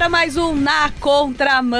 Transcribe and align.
para 0.00 0.08
mais 0.08 0.34
um 0.38 0.54
Na 0.54 0.90
Contramão. 0.92 1.78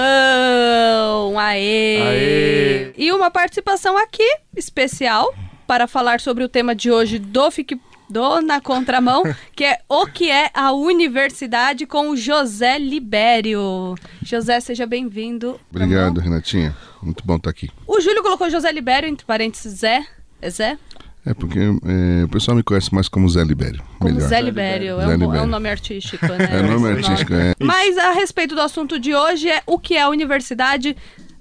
Aê! 1.38 2.02
Aê! 2.02 2.92
E 2.94 3.10
uma 3.12 3.30
participação 3.30 3.96
aqui 3.96 4.28
especial 4.54 5.34
para 5.66 5.86
falar 5.86 6.20
sobre 6.20 6.44
o 6.44 6.48
tema 6.48 6.74
de 6.74 6.90
hoje 6.90 7.18
do 7.18 7.50
Fique 7.50 7.80
do 8.10 8.42
Na 8.42 8.60
Contramão, 8.60 9.22
que 9.56 9.64
é 9.64 9.80
o 9.88 10.06
que 10.06 10.30
é 10.30 10.50
a 10.52 10.70
universidade 10.70 11.86
com 11.86 12.10
o 12.10 12.16
José 12.16 12.78
Libério. 12.78 13.94
José, 14.22 14.60
seja 14.60 14.86
bem-vindo. 14.86 15.58
Obrigado, 15.70 16.20
Renatinha. 16.20 16.76
Muito 17.00 17.24
bom 17.24 17.36
estar 17.36 17.48
aqui. 17.48 17.70
O 17.86 18.02
Júlio 18.02 18.22
colocou 18.22 18.50
José 18.50 18.70
Libério, 18.70 19.08
entre 19.08 19.24
parênteses, 19.24 19.78
Zé. 19.78 20.04
É 20.42 20.50
Zé? 20.50 20.76
É 21.24 21.34
porque 21.34 21.58
é, 21.58 22.24
o 22.24 22.28
pessoal 22.28 22.56
me 22.56 22.62
conhece 22.62 22.94
mais 22.94 23.08
como 23.08 23.28
Zé 23.28 23.44
Libério. 23.44 23.82
Como 23.98 24.14
melhor. 24.14 24.28
Zé 24.28 24.40
Libério. 24.40 25.00
É, 25.00 25.06
Zé 25.06 25.08
um, 25.08 25.18
Libério. 25.18 25.34
é 25.36 25.42
um 25.42 25.46
nome 25.46 25.68
artístico, 25.68 26.26
né? 26.26 26.48
É 26.50 26.62
nome 26.62 26.90
Esse 26.92 27.10
artístico, 27.10 27.34
é. 27.34 27.54
Mas 27.60 27.98
a 27.98 28.12
respeito 28.12 28.54
do 28.54 28.60
assunto 28.60 28.98
de 28.98 29.14
hoje 29.14 29.48
é 29.48 29.62
o 29.66 29.78
que 29.78 29.96
é 29.96 30.02
a 30.02 30.08
universidade. 30.08 30.96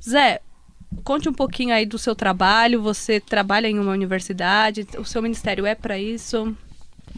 Zé, 0.07 0.41
conte 1.03 1.29
um 1.29 1.33
pouquinho 1.33 1.73
aí 1.73 1.85
do 1.85 1.97
seu 1.97 2.13
trabalho. 2.13 2.81
Você 2.81 3.19
trabalha 3.21 3.67
em 3.67 3.79
uma 3.79 3.91
universidade, 3.91 4.85
o 4.97 5.05
seu 5.05 5.21
ministério 5.21 5.65
é 5.65 5.75
para 5.75 5.97
isso? 5.97 6.55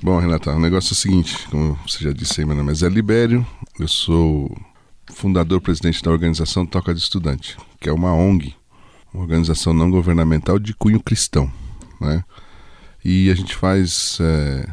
Bom, 0.01 0.19
Renata, 0.19 0.51
o 0.51 0.59
negócio 0.59 0.91
é 0.91 0.93
o 0.93 0.95
seguinte, 0.95 1.47
como 1.49 1.77
você 1.85 2.03
já 2.03 2.11
disse 2.11 2.41
aí, 2.41 2.45
meu 2.45 2.55
nome 2.55 2.71
é 2.71 2.75
Zé 2.75 2.89
Libério, 2.89 3.45
eu 3.79 3.87
sou 3.87 4.55
fundador 5.13 5.61
presidente 5.61 6.01
da 6.01 6.09
organização 6.09 6.65
Toca 6.65 6.93
de 6.93 6.99
Estudante, 6.99 7.57
que 7.79 7.89
é 7.89 7.91
uma 7.91 8.13
ONG, 8.13 8.55
uma 9.13 9.21
organização 9.21 9.73
não 9.73 9.91
governamental 9.91 10.57
de 10.57 10.73
cunho 10.73 10.99
cristão, 10.99 11.51
né? 11.99 12.23
E 13.03 13.29
a 13.29 13.35
gente 13.35 13.55
faz 13.55 14.19
é, 14.21 14.67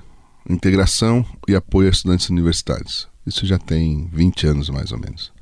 integração 0.48 1.24
e 1.46 1.54
apoio 1.54 1.88
a 1.88 1.90
estudantes 1.90 2.28
universitários. 2.28 3.08
Isso 3.26 3.46
já 3.46 3.58
tem 3.58 4.08
20 4.12 4.46
anos, 4.46 4.70
mais 4.70 4.92
ou 4.92 4.98
menos. 4.98 5.32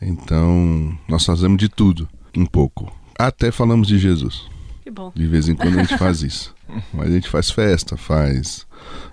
Então, 0.00 0.98
nós 1.08 1.24
fazemos 1.24 1.58
de 1.58 1.68
tudo, 1.68 2.08
um 2.36 2.46
pouco. 2.46 2.90
Até 3.18 3.50
falamos 3.50 3.86
de 3.86 3.98
Jesus. 3.98 4.48
Que 4.82 4.90
bom. 4.90 5.12
De 5.14 5.26
vez 5.26 5.48
em 5.48 5.54
quando 5.54 5.78
a 5.78 5.82
gente 5.82 5.98
faz 5.98 6.22
isso. 6.22 6.54
Mas 6.92 7.08
a 7.08 7.12
gente 7.12 7.28
faz 7.28 7.50
festa, 7.50 7.96
faz 7.96 8.66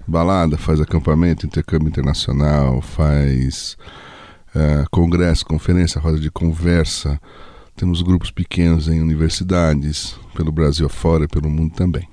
balada, 0.07 0.57
faz 0.57 0.79
acampamento, 0.79 1.45
intercâmbio 1.45 1.89
internacional, 1.89 2.81
faz 2.81 3.77
eh, 4.55 4.85
congresso, 4.89 5.45
conferência, 5.45 5.99
roda 5.99 6.19
de 6.19 6.31
conversa. 6.31 7.19
Temos 7.75 8.01
grupos 8.01 8.31
pequenos 8.31 8.87
em 8.87 9.01
universidades, 9.01 10.17
pelo 10.33 10.51
Brasil 10.51 10.85
afora 10.85 11.25
e 11.25 11.27
pelo 11.27 11.49
mundo 11.49 11.73
também. 11.73 12.07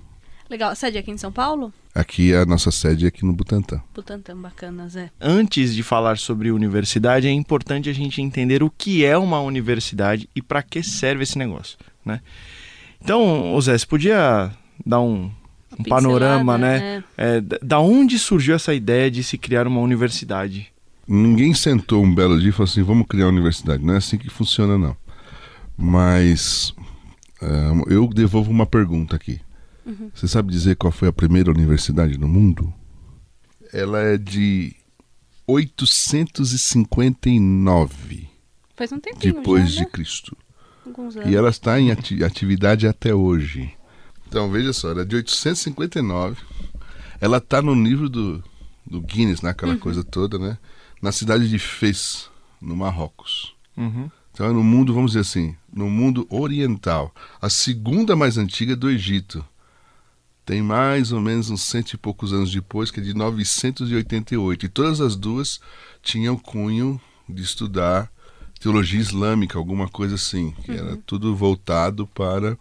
Legal. 0.55 0.71
A 0.71 0.75
sede 0.77 0.97
é 0.99 1.01
aqui 1.01 1.11
em 1.11 1.19
São 1.19 1.33
Paulo? 1.33 1.73
Aqui 1.93 2.33
a 2.33 2.47
nossa 2.47 2.71
sede 2.71 3.07
é 3.07 3.09
aqui 3.09 3.25
no 3.25 3.33
Butantã. 3.33 3.81
Butantã, 3.93 4.37
bacana, 4.37 4.89
Zé. 4.89 5.11
Antes 5.21 5.75
de 5.75 5.83
falar 5.83 6.17
sobre 6.17 6.53
universidade, 6.53 7.27
é 7.27 7.31
importante 7.33 7.91
a 7.91 7.93
gente 7.93 8.23
entender 8.23 8.63
o 8.63 8.71
que 8.71 9.05
é 9.05 9.19
uma 9.19 9.41
universidade 9.41 10.29
e 10.35 10.41
para 10.41 10.63
que 10.63 10.81
serve 10.81 11.25
esse 11.25 11.37
negócio, 11.37 11.77
né? 12.05 12.21
Então, 13.03 13.61
Zé, 13.61 13.77
você 13.77 13.85
podia 13.85 14.53
dar 14.87 15.01
um, 15.01 15.29
um 15.77 15.83
panorama, 15.89 16.57
né? 16.57 17.03
É, 17.17 17.41
da- 17.41 17.59
da 17.61 17.81
onde 17.81 18.17
surgiu 18.17 18.55
essa 18.55 18.73
ideia 18.73 19.11
de 19.11 19.25
se 19.25 19.37
criar 19.37 19.67
uma 19.67 19.81
universidade? 19.81 20.69
Ninguém 21.07 21.53
sentou 21.53 22.01
um 22.05 22.15
belo 22.15 22.39
dia 22.39 22.51
e 22.51 22.53
falou 22.53 22.71
assim: 22.71 22.83
vamos 22.85 23.09
criar 23.09 23.25
uma 23.27 23.33
universidade. 23.33 23.85
Não 23.85 23.95
é 23.95 23.97
assim 23.97 24.17
que 24.17 24.31
funciona, 24.31 24.79
não. 24.79 24.97
Mas 25.77 26.73
eh, 27.43 27.73
eu 27.89 28.07
devolvo 28.07 28.53
uma 28.53 28.65
pergunta 28.67 29.17
aqui. 29.17 29.41
Você 30.15 30.27
sabe 30.27 30.51
dizer 30.53 30.77
qual 30.77 30.91
foi 30.93 31.09
a 31.09 31.13
primeira 31.13 31.51
universidade 31.51 32.17
no 32.19 32.27
mundo? 32.29 32.73
Ela 33.73 34.01
é 34.01 34.17
de 34.17 34.75
859 35.47 38.29
Faz 38.77 38.91
um 38.93 38.99
tempinho 38.99 39.35
depois 39.35 39.69
já, 39.71 39.81
de 39.81 39.81
né? 39.81 39.87
Cristo. 39.93 40.37
Alguns 40.85 41.17
anos. 41.17 41.31
E 41.31 41.37
ela 41.37 41.49
está 41.49 41.79
em 41.81 41.91
ati- 41.93 42.25
atividade 42.25 42.87
até 42.89 43.15
hoje. 43.15 43.73
Então, 44.27 44.51
veja 44.51 44.73
só, 44.73 44.91
ela 44.91 45.03
é 45.03 45.05
de 45.05 45.15
859. 45.17 46.37
Ela 47.21 47.39
está 47.39 47.63
no 47.63 47.73
livro 47.75 48.09
do, 48.09 48.43
do 48.85 49.01
Guinness, 49.01 49.41
naquela 49.43 49.77
coisa 49.77 50.03
toda, 50.03 50.39
né? 50.39 50.59
Na 51.01 51.13
cidade 51.13 51.49
de 51.49 51.59
Fez, 51.59 52.29
no 52.61 52.75
Marrocos. 52.77 53.55
Uhum. 53.77 54.11
Então, 54.33 54.47
é 54.47 54.53
no 54.53 54.65
mundo, 54.65 54.93
vamos 54.93 55.13
dizer 55.13 55.21
assim, 55.21 55.55
no 55.73 55.89
mundo 55.89 56.27
oriental. 56.29 57.15
A 57.41 57.49
segunda 57.49 58.17
mais 58.17 58.37
antiga 58.37 58.73
é 58.73 58.77
do 58.77 58.91
Egito. 58.91 59.45
Tem 60.45 60.63
mais 60.63 61.11
ou 61.11 61.21
menos 61.21 61.49
uns 61.49 61.63
cento 61.63 61.93
e 61.93 61.97
poucos 61.97 62.33
anos 62.33 62.53
depois, 62.53 62.91
que 62.91 63.01
é 63.01 63.03
de 63.03 63.15
988. 63.15 64.67
E 64.67 64.69
todas 64.69 65.01
as 65.01 65.17
duas 65.17 65.61
tinham 66.03 66.37
cunho 66.37 67.01
de 67.29 67.43
estudar 67.43 68.11
teologia 68.61 69.01
islâmica, 69.01 69.59
alguma 69.59 69.89
coisa 69.89 70.17
assim. 70.17 70.53
Que 70.65 70.73
era 70.73 70.97
tudo 70.99 71.35
voltado 71.35 72.07
para. 72.07 72.59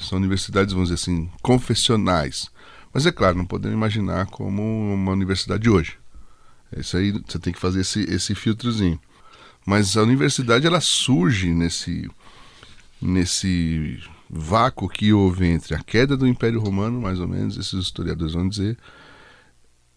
São 0.00 0.18
universidades, 0.18 0.72
vamos 0.72 0.90
dizer 0.90 1.00
assim, 1.00 1.30
confessionais. 1.42 2.50
Mas 2.92 3.06
é 3.06 3.12
claro, 3.12 3.36
não 3.36 3.46
podemos 3.46 3.74
imaginar 3.74 4.26
como 4.26 4.62
uma 4.94 5.12
universidade 5.12 5.68
hoje. 5.68 5.96
Isso 6.76 6.96
aí 6.96 7.12
você 7.12 7.38
tem 7.38 7.52
que 7.52 7.58
fazer 7.58 7.80
esse, 7.80 8.00
esse 8.02 8.34
filtrozinho. 8.34 9.00
Mas 9.66 9.96
a 9.96 10.02
universidade 10.02 10.66
ela 10.66 10.80
surge 10.80 11.52
nesse 11.52 12.08
nesse 13.00 14.02
vácuo 14.28 14.88
que 14.88 15.12
houve 15.12 15.46
entre 15.46 15.74
a 15.74 15.78
queda 15.78 16.16
do 16.16 16.26
Império 16.26 16.60
Romano, 16.60 17.00
mais 17.00 17.18
ou 17.20 17.28
menos, 17.28 17.56
esses 17.56 17.74
historiadores 17.74 18.34
vão 18.34 18.48
dizer, 18.48 18.76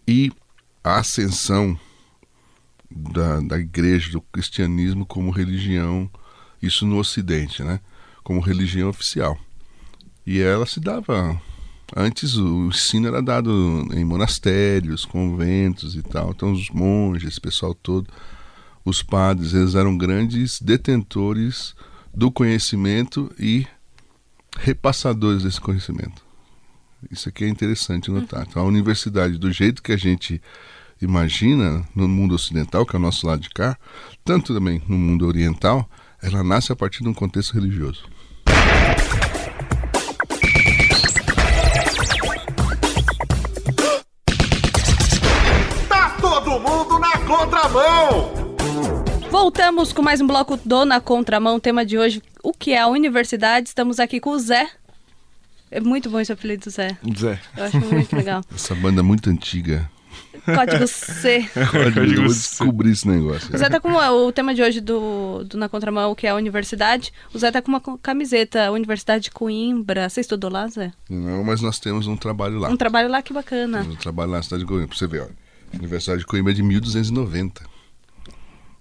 e 0.06 0.32
a 0.82 0.98
ascensão 0.98 1.78
da, 2.90 3.40
da 3.40 3.58
igreja, 3.58 4.10
do 4.10 4.20
cristianismo 4.20 5.06
como 5.06 5.30
religião, 5.30 6.10
isso 6.62 6.86
no 6.86 6.98
Ocidente, 6.98 7.62
né? 7.62 7.80
Como 8.22 8.40
religião 8.40 8.88
oficial. 8.88 9.38
E 10.26 10.40
ela 10.40 10.66
se 10.66 10.80
dava. 10.80 11.40
Antes 11.94 12.36
o 12.36 12.68
ensino 12.68 13.08
era 13.08 13.20
dado 13.20 13.86
em 13.92 14.04
monastérios, 14.04 15.04
conventos 15.04 15.94
e 15.94 16.02
tal. 16.02 16.30
Então 16.30 16.52
os 16.52 16.70
monges, 16.70 17.28
esse 17.28 17.40
pessoal 17.40 17.74
todo, 17.74 18.08
os 18.84 19.02
padres, 19.02 19.52
eles 19.52 19.74
eram 19.74 19.96
grandes 19.96 20.60
detentores 20.60 21.74
do 22.14 22.30
conhecimento 22.30 23.30
e 23.38 23.66
repassadores 24.58 25.42
desse 25.42 25.60
conhecimento. 25.60 26.22
Isso 27.10 27.28
aqui 27.28 27.44
é 27.44 27.48
interessante 27.48 28.10
notar. 28.10 28.46
Então, 28.48 28.62
a 28.62 28.66
universidade, 28.66 29.38
do 29.38 29.50
jeito 29.50 29.82
que 29.82 29.92
a 29.92 29.96
gente 29.96 30.40
imagina 31.00 31.86
no 31.94 32.08
mundo 32.08 32.34
ocidental, 32.34 32.86
que 32.86 32.94
é 32.94 32.98
o 32.98 33.02
nosso 33.02 33.26
lado 33.26 33.40
de 33.40 33.50
cá, 33.50 33.76
tanto 34.24 34.54
também 34.54 34.80
no 34.86 34.96
mundo 34.96 35.26
oriental, 35.26 35.88
ela 36.22 36.44
nasce 36.44 36.72
a 36.72 36.76
partir 36.76 37.02
de 37.02 37.08
um 37.08 37.14
contexto 37.14 37.54
religioso. 37.54 38.08
Tá 45.88 46.16
todo 46.20 46.60
mundo 46.60 46.98
na 47.00 47.18
contramão! 47.18 48.41
Voltamos 49.32 49.94
com 49.94 50.02
mais 50.02 50.20
um 50.20 50.26
bloco 50.26 50.58
do 50.58 50.84
Na 50.84 51.00
Contramão. 51.00 51.58
Tema 51.58 51.86
de 51.86 51.96
hoje, 51.96 52.22
o 52.42 52.52
que 52.52 52.72
é 52.72 52.80
a 52.80 52.86
universidade? 52.86 53.66
Estamos 53.66 53.98
aqui 53.98 54.20
com 54.20 54.28
o 54.28 54.38
Zé. 54.38 54.68
É 55.70 55.80
muito 55.80 56.10
bom 56.10 56.20
esse 56.20 56.30
apelido, 56.30 56.68
Zé. 56.68 56.98
Zé. 57.18 57.40
Eu 57.56 57.64
acho 57.64 57.80
muito 57.80 58.14
legal. 58.14 58.42
Essa 58.54 58.74
banda 58.74 59.00
é 59.00 59.02
muito 59.02 59.30
antiga. 59.30 59.90
Código 60.44 60.86
C. 60.86 61.48
Eu 61.56 62.14
vou 62.16 62.26
descobrir 62.26 62.90
esse 62.90 63.08
negócio. 63.08 63.54
O 63.54 63.56
Zé 63.56 63.70
tá 63.70 63.80
com 63.80 63.92
o 63.94 64.32
tema 64.32 64.54
de 64.54 64.62
hoje 64.62 64.82
do, 64.82 65.44
do 65.44 65.56
Na 65.56 65.66
Contramão, 65.66 66.10
o 66.10 66.14
que 66.14 66.26
é 66.26 66.30
a 66.30 66.34
universidade. 66.34 67.10
O 67.32 67.38
Zé 67.38 67.50
tá 67.50 67.62
com 67.62 67.70
uma 67.70 67.80
camiseta, 68.02 68.70
Universidade 68.70 69.24
de 69.24 69.30
Coimbra. 69.30 70.10
Você 70.10 70.20
estudou 70.20 70.50
lá, 70.50 70.68
Zé? 70.68 70.92
Não, 71.08 71.42
mas 71.42 71.62
nós 71.62 71.78
temos 71.78 72.06
um 72.06 72.18
trabalho 72.18 72.58
lá. 72.58 72.68
Um 72.68 72.76
trabalho 72.76 73.08
lá, 73.08 73.22
que 73.22 73.32
bacana. 73.32 73.78
Temos 73.78 73.94
um 73.94 73.98
trabalho 73.98 74.30
lá 74.30 74.36
na 74.36 74.42
cidade 74.42 74.60
de 74.62 74.68
Coimbra. 74.68 74.88
Pra 74.88 74.96
você 74.98 75.06
ver, 75.06 75.22
olha. 75.22 75.42
Universidade 75.72 76.20
de 76.20 76.26
Coimbra 76.26 76.52
é 76.52 76.54
de 76.54 76.62
1290. 76.62 77.71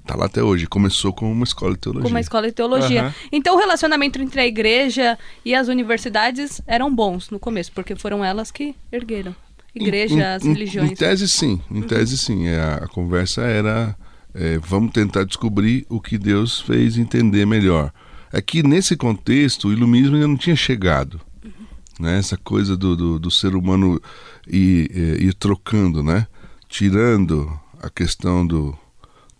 Tá 0.05 0.15
lá 0.15 0.25
até 0.25 0.41
hoje. 0.43 0.65
Começou 0.67 1.13
com 1.13 1.31
uma 1.31 1.43
escola 1.43 1.73
de 1.73 1.79
teologia. 1.79 2.03
Com 2.03 2.09
uma 2.09 2.19
escola 2.19 2.47
de 2.47 2.53
teologia. 2.53 3.01
Aham. 3.03 3.13
Então 3.31 3.55
o 3.55 3.59
relacionamento 3.59 4.21
entre 4.21 4.41
a 4.41 4.45
igreja 4.47 5.17
e 5.45 5.53
as 5.53 5.67
universidades 5.67 6.61
eram 6.65 6.93
bons 6.93 7.29
no 7.29 7.39
começo, 7.39 7.71
porque 7.71 7.95
foram 7.95 8.23
elas 8.25 8.51
que 8.51 8.75
ergueram. 8.91 9.35
Igreja, 9.73 10.15
Em- 10.15 10.21
as 10.21 10.43
em- 10.45 10.53
religiões. 10.53 10.87
Uhum. 10.89 10.93
Em 10.93 10.97
tese, 10.97 11.27
sim. 11.27 11.61
Em 11.71 11.81
tese, 11.81 12.17
sim. 12.17 12.47
É, 12.47 12.59
a, 12.59 12.75
a 12.83 12.87
conversa 12.87 13.41
era: 13.43 13.95
é, 14.33 14.57
vamos 14.57 14.91
tentar 14.91 15.23
descobrir 15.23 15.85
o 15.87 16.01
que 16.01 16.17
Deus 16.17 16.59
fez 16.59 16.97
entender 16.97 17.45
melhor. 17.45 17.91
É 18.33 18.41
que 18.41 18.63
nesse 18.63 18.97
contexto, 18.97 19.67
o 19.69 19.73
iluminismo 19.73 20.15
ainda 20.15 20.27
não 20.27 20.37
tinha 20.37 20.55
chegado. 20.55 21.21
Uhum. 21.43 21.51
Né? 21.99 22.17
Essa 22.17 22.37
coisa 22.37 22.75
do, 22.75 22.95
do, 22.95 23.19
do 23.19 23.31
ser 23.31 23.55
humano 23.55 24.01
ir, 24.47 24.89
eh, 24.93 25.23
ir 25.23 25.33
trocando, 25.33 26.01
né? 26.03 26.27
tirando 26.67 27.51
a 27.83 27.89
questão 27.89 28.47
do, 28.47 28.73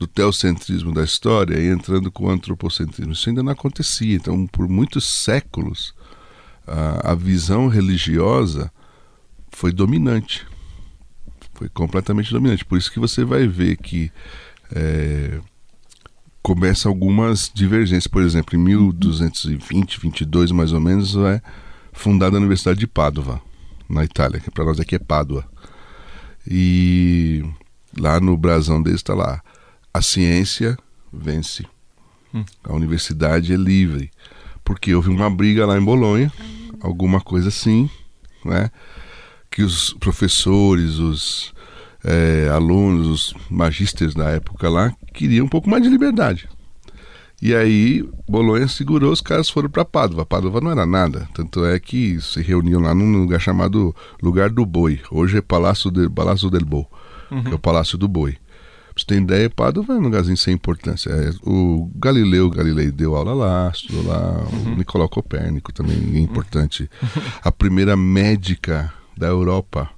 do 0.02 0.08
teocentrismo 0.08 0.92
da 0.92 1.04
história 1.04 1.60
e 1.60 1.68
entrando 1.68 2.12
com 2.12 2.26
o 2.26 2.30
antropocentrismo. 2.32 3.14
Isso 3.14 3.30
ainda 3.30 3.44
não 3.44 3.52
acontecia. 3.52 4.16
Então, 4.16 4.48
por 4.48 4.68
muitos 4.68 5.06
séculos, 5.06 5.94
a, 6.66 7.12
a 7.12 7.14
visão 7.14 7.68
religiosa 7.68 8.72
foi 9.52 9.72
dominante. 9.72 10.44
Foi 11.54 11.70
completamente 11.70 12.34
dominante. 12.34 12.66
Por 12.66 12.80
isso 12.80 12.92
que 12.92 13.00
você 13.00 13.24
vai 13.24 13.46
ver 13.46 13.78
que 13.78 14.12
é, 14.74 15.40
começa 16.42 16.90
algumas 16.90 17.52
divergências. 17.54 18.08
Por 18.08 18.24
exemplo, 18.24 18.56
em 18.56 18.64
1220, 18.64 20.00
22 20.00 20.52
mais 20.52 20.74
ou 20.74 20.80
menos, 20.80 21.16
é 21.16 21.40
fundada 21.94 22.38
a 22.38 22.40
Universidade 22.40 22.80
de 22.80 22.88
Pádua, 22.88 23.40
na 23.88 24.04
Itália, 24.04 24.40
que 24.40 24.50
para 24.50 24.66
nós 24.66 24.80
aqui 24.80 24.96
é 24.96 25.00
Pádua. 25.00 25.46
E 26.48 27.46
lá 28.00 28.20
no 28.20 28.36
brasão 28.36 28.82
deles 28.82 29.02
está 29.02 29.14
lá: 29.14 29.44
a 29.94 30.02
ciência 30.02 30.78
vence, 31.12 31.66
a 32.64 32.74
universidade 32.74 33.54
é 33.54 33.58
livre. 33.58 34.12
Porque 34.64 34.94
houve 34.94 35.10
uma 35.10 35.30
briga 35.30 35.66
lá 35.66 35.78
em 35.78 35.84
Bolonha, 35.84 36.32
alguma 36.82 37.20
coisa 37.20 37.50
assim, 37.50 37.90
né? 38.46 38.70
Que 39.50 39.64
os 39.64 39.94
professores, 39.94 40.98
os 40.98 41.54
é, 42.04 42.50
alunos, 42.50 43.08
os 43.08 43.34
magísteres 43.50 44.14
da 44.14 44.30
época 44.30 44.70
lá, 44.70 44.94
queriam 45.14 45.46
um 45.46 45.50
pouco 45.50 45.70
mais 45.70 45.84
de 45.84 45.90
liberdade. 45.90 46.48
E 47.42 47.56
aí, 47.56 48.08
Bolonha 48.30 48.68
segurou, 48.68 49.12
os 49.12 49.20
caras 49.20 49.50
foram 49.50 49.68
para 49.68 49.84
Pádua. 49.84 50.24
Pádua 50.24 50.62
não 50.62 50.72
era 50.72 50.86
nada. 50.86 51.28
Tanto 51.34 51.66
é 51.66 51.80
que 51.80 52.22
se 52.22 52.40
reuniam 52.40 52.80
lá 52.80 52.94
num 52.94 53.20
lugar 53.20 53.42
chamado 53.42 53.96
Lugar 54.22 54.52
do 54.52 54.64
Boi. 54.64 55.02
Hoje 55.10 55.40
é 55.40 55.42
Palácio, 55.42 55.90
de, 55.90 56.08
Palácio 56.08 56.52
del 56.52 56.64
Boi, 56.64 56.86
que 57.44 57.52
é 57.52 57.56
o 57.56 57.60
Palácio 57.60 57.98
do 57.98 58.08
Boi. 58.08 58.38
Pra 58.94 59.00
você 59.02 59.06
ter 59.06 59.22
ideia, 59.22 59.50
Pádua 59.50 59.86
é 59.88 59.94
um 59.94 60.02
lugarzinho 60.02 60.36
sem 60.36 60.54
importância. 60.54 61.10
É, 61.10 61.32
o 61.44 61.90
Galileu 61.96 62.50
Galilei 62.50 62.92
deu 62.92 63.16
aula 63.16 63.34
lá, 63.34 63.72
estudou 63.74 64.06
lá. 64.06 64.46
O 64.66 64.76
Nicolau 64.76 65.08
Copérnico 65.08 65.72
também 65.72 65.96
é 66.16 66.20
importante. 66.20 66.90
A 67.42 67.52
primeira 67.52 67.96
médica 67.96 68.94
da 69.18 69.28
Europa, 69.28 69.90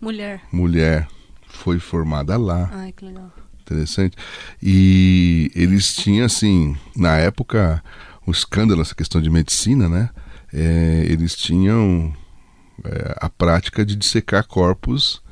Mulher. 0.00 0.40
mulher, 0.50 1.06
foi 1.46 1.78
formada 1.78 2.36
lá. 2.38 2.70
Ai, 2.72 2.92
que 2.92 3.04
legal. 3.04 3.30
Interessante. 3.60 4.16
E 4.62 5.50
eles 5.54 5.94
tinham, 5.94 6.24
assim, 6.24 6.76
na 6.96 7.16
época, 7.16 7.82
um 8.26 8.30
escândalo, 8.30 8.80
essa 8.80 8.94
questão 8.94 9.20
de 9.20 9.28
medicina, 9.28 9.86
né? 9.88 10.08
É, 10.52 11.06
eles 11.08 11.34
tinham 11.34 12.14
é, 12.84 13.16
a 13.20 13.28
prática 13.28 13.84
de 13.84 13.96
dissecar 13.96 14.46
corpos 14.46 15.22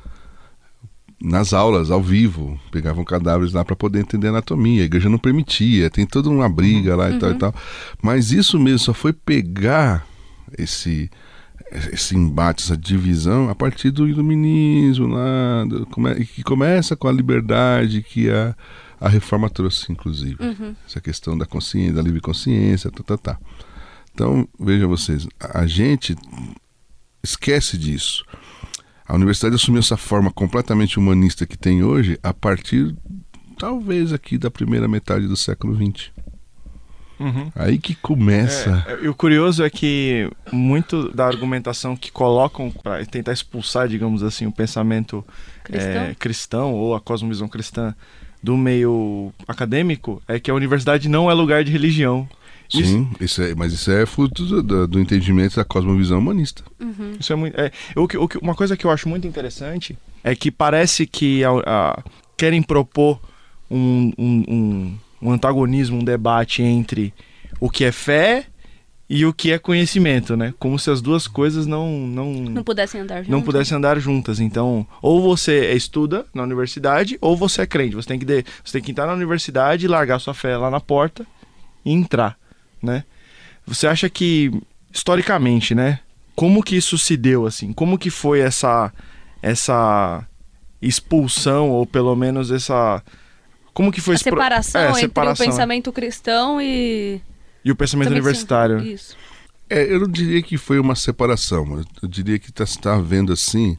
nas 1.23 1.53
aulas, 1.53 1.89
ao 1.89 2.03
vivo. 2.03 2.59
Pegavam 2.71 3.03
cadáveres 3.05 3.53
lá 3.53 3.63
para 3.63 3.75
poder 3.75 3.99
entender 4.01 4.27
anatomia. 4.27 4.81
A 4.81 4.85
igreja 4.85 5.07
não 5.09 5.17
permitia, 5.17 5.89
tem 5.89 6.05
toda 6.05 6.29
uma 6.29 6.49
briga 6.49 6.95
lá 6.95 7.09
e 7.09 7.17
tal 7.19 7.29
e 7.31 7.35
tal. 7.39 7.55
Mas 8.01 8.31
isso 8.31 8.59
mesmo 8.59 8.79
só 8.79 8.93
foi 8.93 9.13
pegar 9.13 10.05
esse 10.57 11.09
esse 11.91 12.15
embate, 12.15 12.61
essa 12.63 12.77
divisão 12.77 13.49
a 13.49 13.55
partir 13.55 13.89
do 13.89 14.07
iluminismo 14.07 15.07
lá, 15.07 15.65
do- 15.67 15.87
que 16.27 16.43
começa 16.43 16.95
com 16.95 17.07
a 17.07 17.11
liberdade 17.11 18.03
que 18.03 18.29
a, 18.29 18.55
a 18.99 19.09
reforma 19.09 19.49
trouxe, 19.49 19.91
inclusive. 19.91 20.35
Essa 20.87 21.01
questão 21.01 21.35
da 21.35 21.47
consciência, 21.47 21.93
da 21.93 22.01
livre 22.03 22.19
consciência, 22.21 22.91
tá, 22.91 23.01
tá, 23.01 23.17
tá. 23.17 23.39
Então, 24.13 24.47
vejam 24.59 24.87
vocês, 24.87 25.27
a 25.39 25.65
gente 25.65 26.15
esquece 27.23 27.77
disso. 27.77 28.23
A 29.07 29.15
universidade 29.15 29.55
assumiu 29.55 29.79
essa 29.79 29.97
forma 29.97 30.31
completamente 30.31 30.97
humanista 30.97 31.45
que 31.45 31.57
tem 31.57 31.83
hoje 31.83 32.17
a 32.23 32.33
partir, 32.33 32.95
talvez, 33.57 34.13
aqui 34.13 34.37
da 34.37 34.49
primeira 34.49 34.87
metade 34.87 35.27
do 35.27 35.35
século 35.35 35.75
XX. 35.75 36.11
Uhum. 37.19 37.51
Aí 37.55 37.77
que 37.77 37.95
começa. 37.95 38.83
É, 38.87 39.05
e 39.05 39.07
o 39.07 39.13
curioso 39.13 39.63
é 39.63 39.69
que 39.69 40.29
muito 40.51 41.09
da 41.13 41.25
argumentação 41.25 41.95
que 41.95 42.11
colocam 42.11 42.71
para 42.71 43.05
tentar 43.05 43.31
expulsar, 43.31 43.87
digamos 43.87 44.23
assim, 44.23 44.45
o 44.45 44.51
pensamento 44.51 45.25
Cristão? 45.63 46.01
é, 46.01 46.15
cristão 46.15 46.73
ou 46.73 46.95
a 46.95 46.99
cosmovisão 46.99 47.47
cristã 47.47 47.95
do 48.41 48.57
meio 48.57 49.31
acadêmico 49.47 50.21
é 50.27 50.37
que 50.39 50.51
a 50.51 50.53
universidade 50.53 51.07
não 51.07 51.31
é 51.31 51.33
lugar 51.33 51.63
de 51.63 51.71
religião. 51.71 52.27
Isso, 52.73 52.83
Sim, 52.91 53.07
isso 53.19 53.41
é, 53.41 53.53
mas 53.55 53.73
isso 53.73 53.91
é 53.91 54.05
fruto 54.05 54.45
do, 54.45 54.63
do- 54.63 54.87
do 54.87 54.99
entendimento 54.99 55.55
da 55.55 55.63
cosmovisão 55.65 56.19
humanista. 56.19 56.63
isso 57.19 57.31
é 57.31 57.35
muito. 57.35 57.59
É, 57.59 57.71
o 57.95 58.07
que- 58.07 58.17
o 58.17 58.27
que- 58.27 58.37
uma 58.39 58.55
coisa 58.55 58.75
que 58.77 58.85
eu 58.85 58.91
acho 58.91 59.07
muito 59.09 59.27
interessante 59.27 59.97
é 60.23 60.35
que 60.35 60.49
parece 60.51 61.05
que 61.05 61.43
a- 61.43 61.51
a- 61.65 62.03
querem 62.37 62.61
propor 62.61 63.19
um, 63.69 64.11
um- 64.17 64.43
um- 64.47 64.97
um 65.21 65.31
antagonismo, 65.31 65.97
um 65.99 66.03
debate 66.03 66.61
entre 66.61 67.13
o 67.59 67.69
que 67.69 67.83
é 67.85 67.91
fé 67.91 68.45
e 69.09 69.25
o 69.25 69.33
que 69.33 69.51
é 69.51 69.59
conhecimento, 69.59 70.35
né? 70.35 70.53
Como 70.57 70.79
se 70.79 70.89
as 70.89 71.01
duas 71.01 71.27
coisas 71.27 71.67
não, 71.67 71.91
não, 72.07 72.33
Não 72.33 72.63
pudessem 72.63 73.01
andar 73.01 73.17
juntos. 73.17 73.29
não 73.31 73.41
pudessem 73.41 73.77
andar 73.77 73.99
juntas. 73.99 74.39
Então, 74.39 74.87
ou 75.01 75.21
você 75.21 75.71
estuda 75.73 76.25
na 76.33 76.41
universidade, 76.43 77.17
ou 77.21 77.35
você 77.37 77.61
é 77.61 77.65
crente. 77.67 77.95
Você 77.95 78.07
tem 78.07 78.17
que, 78.19 78.25
de- 78.25 78.43
você 78.63 78.73
tem 78.73 78.81
que 78.81 78.91
entrar 78.91 79.05
na 79.05 79.13
universidade 79.13 79.85
e 79.85 79.87
largar 79.89 80.19
sua 80.19 80.33
fé 80.33 80.57
lá 80.57 80.71
na 80.71 80.79
porta 80.79 81.25
e 81.85 81.91
entrar, 81.91 82.37
né? 82.83 83.03
Você 83.65 83.87
acha 83.87 84.09
que, 84.09 84.51
historicamente, 84.91 85.73
né? 85.73 85.99
Como 86.35 86.61
que 86.63 86.75
isso 86.75 86.97
se 86.97 87.15
deu, 87.15 87.45
assim? 87.45 87.71
Como 87.71 87.97
que 87.97 88.09
foi 88.09 88.39
essa, 88.41 88.91
essa 89.41 90.25
expulsão, 90.81 91.69
ou 91.69 91.85
pelo 91.85 92.15
menos 92.15 92.51
essa... 92.51 93.01
Como 93.73 93.91
que 93.91 94.01
foi 94.01 94.15
A 94.15 94.17
pro- 94.19 94.23
separação 94.25 94.81
É, 94.81 94.87
entre 94.89 94.99
separação, 95.01 95.45
o 95.45 95.49
pensamento 95.49 95.91
cristão 95.91 96.61
e... 96.61 97.21
e 97.63 97.71
o 97.71 97.75
pensamento 97.75 98.09
também 98.09 98.19
universitário? 98.21 98.79
sim, 98.81 98.91
Isso. 98.91 99.17
É, 99.69 99.91
eu 99.91 99.99
não 100.01 100.07
diria 100.07 100.41
que 100.43 100.57
foi 100.57 100.77
uma 100.77 100.93
separação, 100.95 101.65
mas 101.65 101.85
eu 102.01 102.07
diria 102.07 102.37
que 102.37 102.49
está 102.49 102.65
tá 102.79 102.95
havendo 102.95 103.31
assim, 103.33 103.77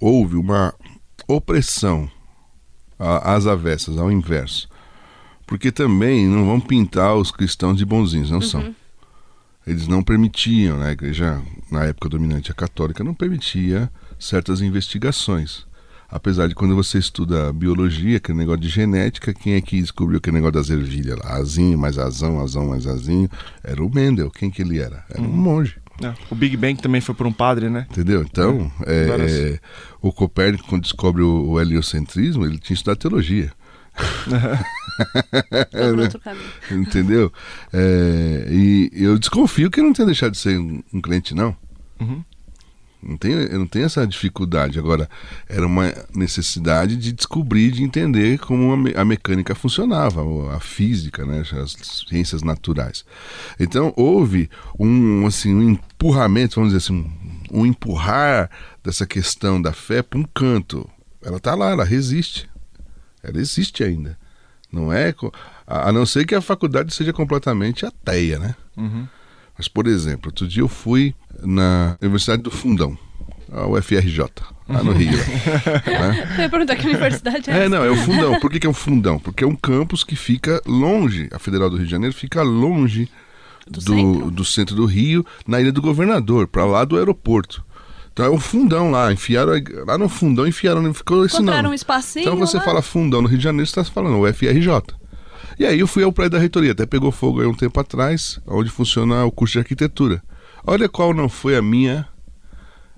houve 0.00 0.36
uma 0.36 0.74
opressão 1.28 2.10
a- 2.98 3.34
às 3.34 3.46
avessas, 3.46 3.96
ao 3.96 4.10
inverso. 4.10 4.68
Porque 5.46 5.70
também 5.70 6.26
não 6.26 6.44
vão 6.44 6.60
pintar 6.60 7.14
os 7.14 7.30
cristãos 7.30 7.76
de 7.78 7.84
bonzinhos, 7.84 8.30
não 8.30 8.40
são. 8.40 8.74
Eles 9.66 9.86
não 9.88 10.02
permitiam, 10.02 10.78
né? 10.78 10.90
a 10.90 10.92
igreja, 10.92 11.40
na 11.70 11.84
época 11.84 12.08
dominante, 12.08 12.50
a 12.50 12.54
católica, 12.54 13.02
não 13.02 13.14
permitia 13.14 13.90
certas 14.18 14.60
investigações. 14.60 15.66
Apesar 16.08 16.46
de 16.46 16.54
quando 16.54 16.74
você 16.76 16.98
estuda 16.98 17.52
biologia, 17.52 18.18
aquele 18.18 18.38
negócio 18.38 18.60
de 18.60 18.68
genética, 18.68 19.34
quem 19.34 19.54
é 19.54 19.60
que 19.60 19.80
descobriu 19.80 20.18
aquele 20.18 20.36
negócio 20.36 20.54
das 20.54 20.70
ervilhas 20.70 21.18
lá? 21.18 21.34
Azinho 21.34 21.76
mais 21.76 21.98
azão, 21.98 22.40
azão 22.40 22.68
mais 22.68 22.86
azinho. 22.86 23.28
Era 23.62 23.82
o 23.84 23.92
Mendel. 23.92 24.30
Quem 24.30 24.48
que 24.48 24.62
ele 24.62 24.78
era? 24.78 25.04
Era 25.10 25.20
um 25.20 25.26
monge. 25.28 25.76
É, 26.00 26.14
O 26.30 26.34
Big 26.36 26.56
Bang 26.56 26.80
também 26.80 27.00
foi 27.00 27.14
por 27.14 27.26
um 27.26 27.32
padre, 27.32 27.68
né? 27.68 27.88
Entendeu? 27.90 28.22
Então, 28.22 28.70
é, 28.84 29.06
Várias- 29.06 29.32
é, 29.32 29.58
o 30.00 30.12
Copérnico, 30.12 30.68
quando 30.68 30.82
descobre 30.82 31.22
o, 31.22 31.48
o 31.50 31.60
heliocentrismo, 31.60 32.44
ele 32.44 32.58
tinha 32.58 32.74
estudado 32.74 32.98
teologia. 32.98 33.50
Caminho. 36.18 36.50
Entendeu? 36.70 37.32
É, 37.72 38.46
e 38.50 38.90
eu 38.92 39.18
desconfio 39.18 39.70
que 39.70 39.80
ele 39.80 39.86
não 39.88 39.94
tenha 39.94 40.06
deixado 40.06 40.32
de 40.32 40.38
ser 40.38 40.58
um, 40.58 40.82
um 40.92 41.00
crente, 41.00 41.34
não. 41.34 41.56
Uhum. 42.00 42.22
Não 43.02 43.16
tenho, 43.16 43.38
eu 43.40 43.58
não 43.60 43.66
tenho 43.66 43.84
essa 43.84 44.04
dificuldade. 44.06 44.78
Agora, 44.78 45.08
era 45.48 45.64
uma 45.66 45.92
necessidade 46.14 46.96
de 46.96 47.12
descobrir, 47.12 47.70
de 47.70 47.84
entender 47.84 48.38
como 48.38 48.72
a, 48.72 48.76
me- 48.76 48.94
a 48.96 49.04
mecânica 49.04 49.54
funcionava, 49.54 50.22
ou 50.22 50.50
a 50.50 50.58
física, 50.58 51.24
né, 51.24 51.42
as 51.62 51.76
ciências 52.08 52.42
naturais. 52.42 53.04
Então, 53.60 53.92
houve 53.96 54.50
um, 54.78 55.24
assim, 55.26 55.54
um 55.54 55.62
empurramento, 55.70 56.56
vamos 56.56 56.72
dizer 56.72 56.84
assim, 56.84 57.08
um, 57.52 57.60
um 57.60 57.66
empurrar 57.66 58.50
dessa 58.82 59.06
questão 59.06 59.62
da 59.62 59.72
fé 59.72 60.02
para 60.02 60.18
um 60.18 60.24
canto. 60.24 60.88
Ela 61.22 61.36
está 61.36 61.54
lá, 61.54 61.70
ela 61.70 61.84
resiste. 61.84 62.48
Ela 63.26 63.40
existe 63.40 63.82
ainda. 63.82 64.16
Não 64.72 64.92
é. 64.92 65.14
A 65.66 65.90
não 65.92 66.04
ser 66.06 66.24
que 66.26 66.34
a 66.34 66.40
faculdade 66.40 66.94
seja 66.94 67.12
completamente 67.12 67.84
ateia, 67.84 68.38
né? 68.38 68.54
Uhum. 68.76 69.06
Mas, 69.56 69.68
por 69.68 69.86
exemplo, 69.86 70.28
outro 70.28 70.46
dia 70.46 70.62
eu 70.62 70.68
fui 70.68 71.14
na 71.42 71.96
Universidade 72.00 72.42
do 72.42 72.50
Fundão, 72.50 72.96
a 73.50 73.66
UFRJ, 73.66 74.20
lá 74.68 74.82
no 74.82 74.92
Rio. 74.92 75.16
né? 75.86 76.34
Eu 76.36 76.42
ia 76.42 76.48
perguntar 76.50 76.76
que 76.76 76.86
universidade 76.86 77.50
é 77.50 77.64
É, 77.64 77.68
não, 77.68 77.82
é 77.82 77.90
o 77.90 77.96
Fundão. 77.96 78.38
Por 78.38 78.50
que, 78.50 78.60
que 78.60 78.66
é 78.66 78.70
um 78.70 78.74
Fundão? 78.74 79.18
Porque 79.18 79.44
é 79.44 79.46
um 79.46 79.56
campus 79.56 80.04
que 80.04 80.14
fica 80.14 80.60
longe, 80.66 81.28
a 81.32 81.38
Federal 81.38 81.70
do 81.70 81.76
Rio 81.76 81.86
de 81.86 81.90
Janeiro 81.90 82.14
fica 82.14 82.42
longe 82.42 83.08
Do 83.66 83.80
do, 83.80 83.80
centro? 83.80 84.30
do 84.30 84.44
centro 84.44 84.76
do 84.76 84.84
Rio, 84.84 85.24
na 85.46 85.60
Ilha 85.60 85.72
do 85.72 85.80
Governador, 85.80 86.46
para 86.46 86.64
lá 86.66 86.84
do 86.84 86.98
aeroporto. 86.98 87.64
Então 88.16 88.24
é 88.24 88.30
um 88.30 88.40
fundão 88.40 88.90
lá, 88.90 89.12
enfiaram 89.12 89.52
lá 89.86 89.98
no 89.98 90.08
fundão, 90.08 90.46
enfiaram, 90.46 90.94
ficou 90.94 91.26
esse 91.26 91.34
Encontraram 91.36 91.64
nome. 91.64 91.72
um 91.72 91.74
espacinho 91.74 92.22
Então 92.22 92.38
você 92.38 92.56
lá? 92.56 92.62
fala 92.64 92.80
fundão 92.80 93.20
no 93.20 93.28
Rio 93.28 93.36
de 93.36 93.44
Janeiro, 93.44 93.66
você 93.66 93.78
está 93.78 93.92
falando 93.92 94.18
o 94.18 94.32
FRJ. 94.32 94.70
E 95.58 95.66
aí 95.66 95.78
eu 95.78 95.86
fui 95.86 96.02
ao 96.02 96.10
prédio 96.10 96.30
da 96.30 96.38
reitoria, 96.38 96.72
até 96.72 96.86
pegou 96.86 97.12
fogo 97.12 97.42
aí 97.42 97.46
um 97.46 97.52
tempo 97.52 97.78
atrás, 97.78 98.40
onde 98.46 98.70
funciona 98.70 99.22
o 99.26 99.30
curso 99.30 99.52
de 99.52 99.58
arquitetura. 99.58 100.22
Olha 100.66 100.88
qual 100.88 101.12
não 101.12 101.28
foi 101.28 101.56
a 101.56 101.60
minha 101.60 102.08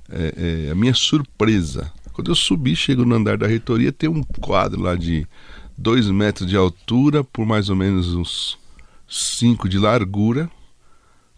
é, 0.08 0.66
é, 0.68 0.70
a 0.70 0.74
minha 0.76 0.94
surpresa. 0.94 1.90
Quando 2.12 2.30
eu 2.30 2.36
subi, 2.36 2.76
chego 2.76 3.04
no 3.04 3.16
andar 3.16 3.36
da 3.36 3.48
reitoria, 3.48 3.90
tem 3.90 4.08
um 4.08 4.22
quadro 4.22 4.80
lá 4.80 4.94
de 4.94 5.26
dois 5.76 6.08
metros 6.08 6.48
de 6.48 6.56
altura 6.56 7.24
por 7.24 7.44
mais 7.44 7.68
ou 7.68 7.74
menos 7.74 8.14
uns 8.14 8.56
cinco 9.08 9.68
de 9.68 9.80
largura, 9.80 10.48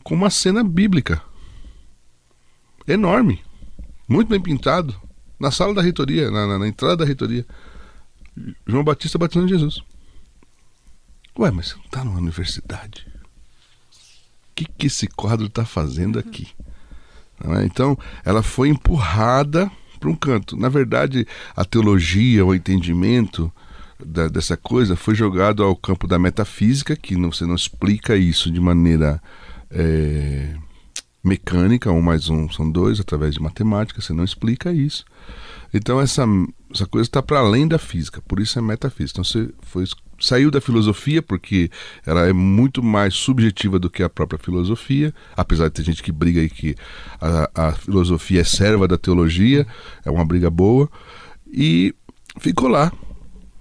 com 0.05 0.15
uma 0.15 0.29
cena 0.29 0.63
bíblica. 0.63 1.23
Enorme. 2.87 3.41
Muito 4.11 4.29
bem 4.29 4.41
pintado. 4.41 4.95
Na 5.39 5.51
sala 5.53 5.73
da 5.73 5.81
reitoria, 5.81 6.31
na, 6.31 6.47
na- 6.47 6.59
na 6.59 6.67
entrada 6.69 6.97
da 6.99 7.05
reitoria. 7.05 7.47
João 8.67 8.83
Batista 8.85 9.17
batizando 9.17 9.49
Jesus. 9.49 9.83
Ué, 11.39 11.51
mas 11.51 11.69
você 11.69 11.77
não 11.77 11.85
está 11.85 12.05
numa 12.05 12.19
universidade. 12.19 13.07
O 14.51 14.55
que, 14.55 14.65
que 14.67 14.87
esse 14.89 15.07
quadro 15.07 15.47
está 15.47 15.65
fazendo 15.65 16.19
aqui? 16.19 16.49
É? 17.43 17.65
Então, 17.65 17.97
ela 18.25 18.43
foi 18.43 18.69
empurrada 18.69 19.71
para 19.99 20.11
um 20.11 20.17
canto. 20.17 20.57
Na 20.57 20.69
verdade, 20.69 21.27
a 21.57 21.65
teologia, 21.65 22.45
o 22.45 22.55
entendimento 22.55 23.51
da- 24.05 24.29
dessa 24.29 24.57
coisa 24.57 24.97
foi 24.97 25.15
jogado 25.15 25.63
ao 25.63 25.77
campo 25.77 26.07
da 26.07 26.19
metafísica, 26.19 26.97
que 26.97 27.17
não, 27.17 27.31
você 27.33 27.47
não 27.47 27.55
explica 27.55 28.17
isso 28.17 28.51
de 28.51 28.61
maneira 28.61 29.23
é, 29.71 30.55
mecânica, 31.23 31.91
um 31.91 32.01
mais 32.01 32.29
um 32.29 32.51
são 32.51 32.71
dois, 32.71 32.99
através 32.99 33.35
de 33.35 33.43
matemática, 33.43 34.01
você 34.01 34.13
não 34.13 34.25
explica 34.25 34.73
isso. 34.73 35.05
Então 35.73 36.01
essa, 36.01 36.25
essa 36.73 36.87
coisa 36.87 37.07
está 37.07 37.23
para 37.23 37.39
além 37.39 37.69
da 37.69 37.79
física, 37.79 38.23
por 38.27 38.41
isso 38.41 38.59
é 38.59 38.63
metafísica. 38.63 39.21
Então 39.21 39.25
você 39.25 39.51
foi, 39.63 39.85
saiu 40.19 40.51
da 40.51 40.61
filosofia, 40.61 41.23
porque 41.23 41.71
ela 42.05 42.27
é 42.27 42.33
muito 42.33 42.83
mais 42.83 43.15
subjetiva 43.15 43.79
do 43.79 43.91
que 43.91 44.03
a 44.03 44.09
própria 44.09 44.39
filosofia, 44.39 45.15
apesar 45.37 45.69
de 45.69 45.75
ter 45.75 45.83
gente 45.85 46.03
que 46.03 46.11
briga 46.11 46.41
aí 46.41 46.49
que 46.49 46.75
a, 47.21 47.69
a 47.69 47.73
filosofia 47.73 48.41
é 48.41 48.45
serva 48.45 48.89
da 48.89 48.99
teologia, 48.99 49.67
é 50.05 50.11
uma 50.11 50.25
briga 50.25 50.51
boa, 50.51 50.91
e 51.47 51.95
ficou 52.39 52.69
lá, 52.69 52.93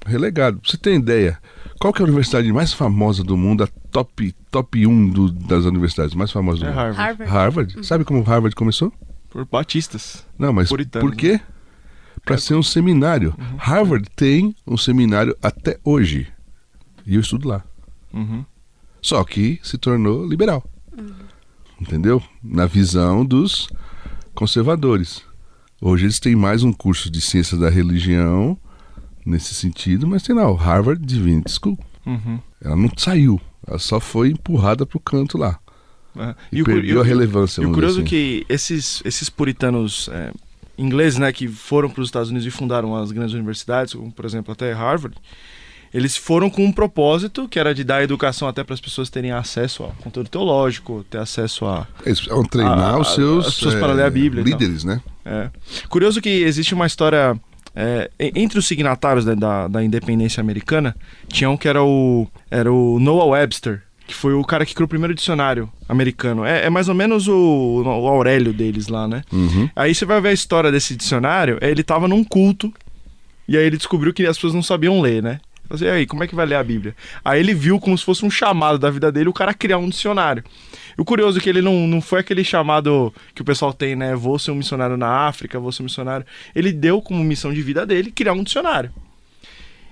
relegado. 0.05 0.59
Você 0.63 0.77
tem 0.77 0.95
ideia, 0.95 1.37
qual 1.79 1.93
que 1.93 2.01
é 2.01 2.03
a 2.03 2.07
universidade 2.07 2.51
mais 2.51 2.73
famosa 2.73 3.23
do 3.23 3.37
mundo, 3.37 3.67
top, 4.03 4.35
top 4.49 4.87
1 4.87 5.09
do, 5.09 5.31
das 5.31 5.65
universidades 5.65 6.15
mais 6.15 6.31
famosas 6.31 6.61
do 6.61 6.65
É 6.65 6.69
mundo? 6.69 6.77
Harvard. 6.77 7.01
Harvard. 7.01 7.31
Harvard. 7.31 7.85
Sabe 7.85 8.05
como 8.05 8.21
Harvard 8.23 8.55
começou? 8.55 8.93
Por 9.29 9.45
batistas. 9.45 10.25
Não, 10.37 10.53
mas 10.53 10.69
Puritanos, 10.69 11.07
por 11.07 11.15
quê? 11.15 11.39
Para 12.25 12.37
ser 12.37 12.55
um 12.55 12.63
seminário. 12.63 13.35
Harvard 13.57 14.07
tem 14.15 14.55
um 14.65 14.77
seminário 14.77 15.35
até 15.41 15.79
hoje. 15.83 16.27
E 17.05 17.15
eu 17.15 17.21
estudo 17.21 17.47
lá. 17.47 17.63
Uhum. 18.13 18.45
Só 19.01 19.23
que 19.23 19.59
se 19.63 19.77
tornou 19.77 20.25
liberal. 20.25 20.63
Entendeu? 21.79 22.21
Na 22.43 22.65
visão 22.65 23.25
dos 23.25 23.69
conservadores. 24.33 25.23
Hoje 25.81 26.05
eles 26.05 26.19
têm 26.19 26.35
mais 26.35 26.63
um 26.63 26.73
curso 26.73 27.09
de 27.09 27.21
ciência 27.21 27.57
da 27.57 27.69
religião 27.69 28.57
nesse 29.25 29.53
sentido, 29.53 30.07
mas 30.07 30.23
tem 30.23 30.35
lá 30.35 30.49
o 30.49 30.55
Harvard 30.55 31.05
Divinity 31.05 31.51
School. 31.51 31.77
Uhum. 32.05 32.39
Ela 32.61 32.75
não 32.75 32.89
saiu, 32.97 33.39
ela 33.67 33.79
só 33.79 33.99
foi 33.99 34.29
empurrada 34.29 34.85
pro 34.85 34.99
canto 34.99 35.37
lá. 35.37 35.59
É. 36.17 36.35
E, 36.51 36.61
o 36.61 36.65
cu- 36.65 36.71
perdeu 36.71 36.95
e 36.95 36.97
o- 36.97 37.01
a 37.01 37.05
relevância. 37.05 37.61
E 37.61 37.65
o 37.65 37.71
curioso 37.71 37.99
é 37.99 38.01
assim. 38.01 38.09
que 38.09 38.45
esses, 38.49 39.01
esses 39.05 39.29
puritanos 39.29 40.09
é, 40.11 40.31
ingleses, 40.77 41.19
né, 41.19 41.31
que 41.31 41.47
foram 41.47 41.89
para 41.89 42.01
os 42.01 42.07
Estados 42.07 42.29
Unidos 42.29 42.47
e 42.47 42.51
fundaram 42.51 42.95
as 42.95 43.11
grandes 43.11 43.33
universidades, 43.33 43.93
como 43.93 44.11
por 44.11 44.25
exemplo 44.25 44.51
até 44.51 44.71
Harvard, 44.73 45.15
eles 45.93 46.15
foram 46.17 46.49
com 46.49 46.63
um 46.65 46.71
propósito 46.71 47.47
que 47.47 47.57
era 47.59 47.73
de 47.73 47.83
dar 47.83 48.03
educação 48.03 48.47
até 48.47 48.63
para 48.63 48.73
as 48.75 48.81
pessoas 48.81 49.09
terem 49.09 49.31
acesso 49.31 49.83
ao 49.83 49.91
conteúdo 50.03 50.29
teológico, 50.29 51.03
ter 51.09 51.17
acesso 51.17 51.65
a. 51.65 51.87
Eles 52.05 52.19
vão 52.25 52.43
treinar 52.43 52.77
a- 52.79 52.91
a- 52.91 52.99
os 52.99 53.13
seus, 53.15 53.47
as 53.47 53.55
pessoas 53.55 53.75
para 53.75 53.93
ler 53.93 54.03
a 54.03 54.09
Bíblia 54.09 54.41
e 54.41 54.49
tal. 54.49 54.59
líderes, 54.59 54.83
né? 54.83 55.01
É. 55.25 55.49
Curioso 55.89 56.21
que 56.21 56.29
existe 56.29 56.73
uma 56.73 56.85
história. 56.87 57.39
É, 57.79 58.11
entre 58.35 58.59
os 58.59 58.67
signatários 58.67 59.25
né, 59.25 59.33
da, 59.35 59.69
da 59.69 59.81
independência 59.81 60.41
americana, 60.41 60.93
tinha 61.29 61.49
um 61.49 61.55
que 61.55 61.67
era 61.67 61.81
o, 61.81 62.27
era 62.51 62.71
o 62.71 62.99
Noah 62.99 63.27
Webster, 63.27 63.81
que 64.05 64.13
foi 64.13 64.33
o 64.33 64.43
cara 64.43 64.65
que 64.65 64.73
criou 64.73 64.85
o 64.85 64.89
primeiro 64.89 65.15
dicionário 65.15 65.71
americano. 65.87 66.43
É, 66.43 66.65
é 66.65 66.69
mais 66.69 66.89
ou 66.89 66.95
menos 66.95 67.29
o, 67.29 67.83
o 67.85 68.07
Aurélio 68.07 68.51
deles 68.51 68.89
lá, 68.89 69.07
né? 69.07 69.21
Uhum. 69.31 69.69
Aí 69.73 69.95
você 69.95 70.03
vai 70.03 70.19
ver 70.19 70.29
a 70.29 70.33
história 70.33 70.71
desse 70.71 70.93
dicionário, 70.93 71.57
ele 71.61 71.81
tava 71.81 72.05
num 72.05 72.21
culto, 72.21 72.73
e 73.47 73.55
aí 73.55 73.65
ele 73.65 73.77
descobriu 73.77 74.13
que 74.13 74.25
as 74.25 74.35
pessoas 74.35 74.53
não 74.53 74.61
sabiam 74.61 74.99
ler, 74.99 75.23
né? 75.23 75.39
Assim, 75.69 75.85
e 75.85 75.89
aí, 75.89 76.05
como 76.05 76.23
é 76.23 76.27
que 76.27 76.35
vai 76.35 76.45
ler 76.45 76.55
a 76.55 76.63
Bíblia? 76.63 76.95
Aí 77.23 77.39
ele 77.39 77.53
viu 77.53 77.79
como 77.79 77.97
se 77.97 78.03
fosse 78.03 78.25
um 78.25 78.29
chamado 78.29 78.79
da 78.79 78.89
vida 78.89 79.11
dele 79.11 79.29
o 79.29 79.33
cara 79.33 79.53
criar 79.53 79.77
um 79.77 79.89
dicionário. 79.89 80.43
E 80.97 81.01
o 81.01 81.05
curioso 81.05 81.37
é 81.37 81.41
que 81.41 81.49
ele 81.49 81.61
não, 81.61 81.87
não 81.87 82.01
foi 82.01 82.19
aquele 82.19 82.43
chamado 82.43 83.13
que 83.35 83.41
o 83.41 83.45
pessoal 83.45 83.71
tem, 83.71 83.95
né? 83.95 84.15
Vou 84.15 84.39
ser 84.39 84.51
um 84.51 84.55
missionário 84.55 84.97
na 84.97 85.27
África, 85.27 85.59
vou 85.59 85.71
ser 85.71 85.83
um 85.83 85.85
missionário. 85.85 86.25
Ele 86.55 86.71
deu 86.71 87.01
como 87.01 87.23
missão 87.23 87.53
de 87.53 87.61
vida 87.61 87.85
dele 87.85 88.11
criar 88.11 88.33
um 88.33 88.43
dicionário. 88.43 88.91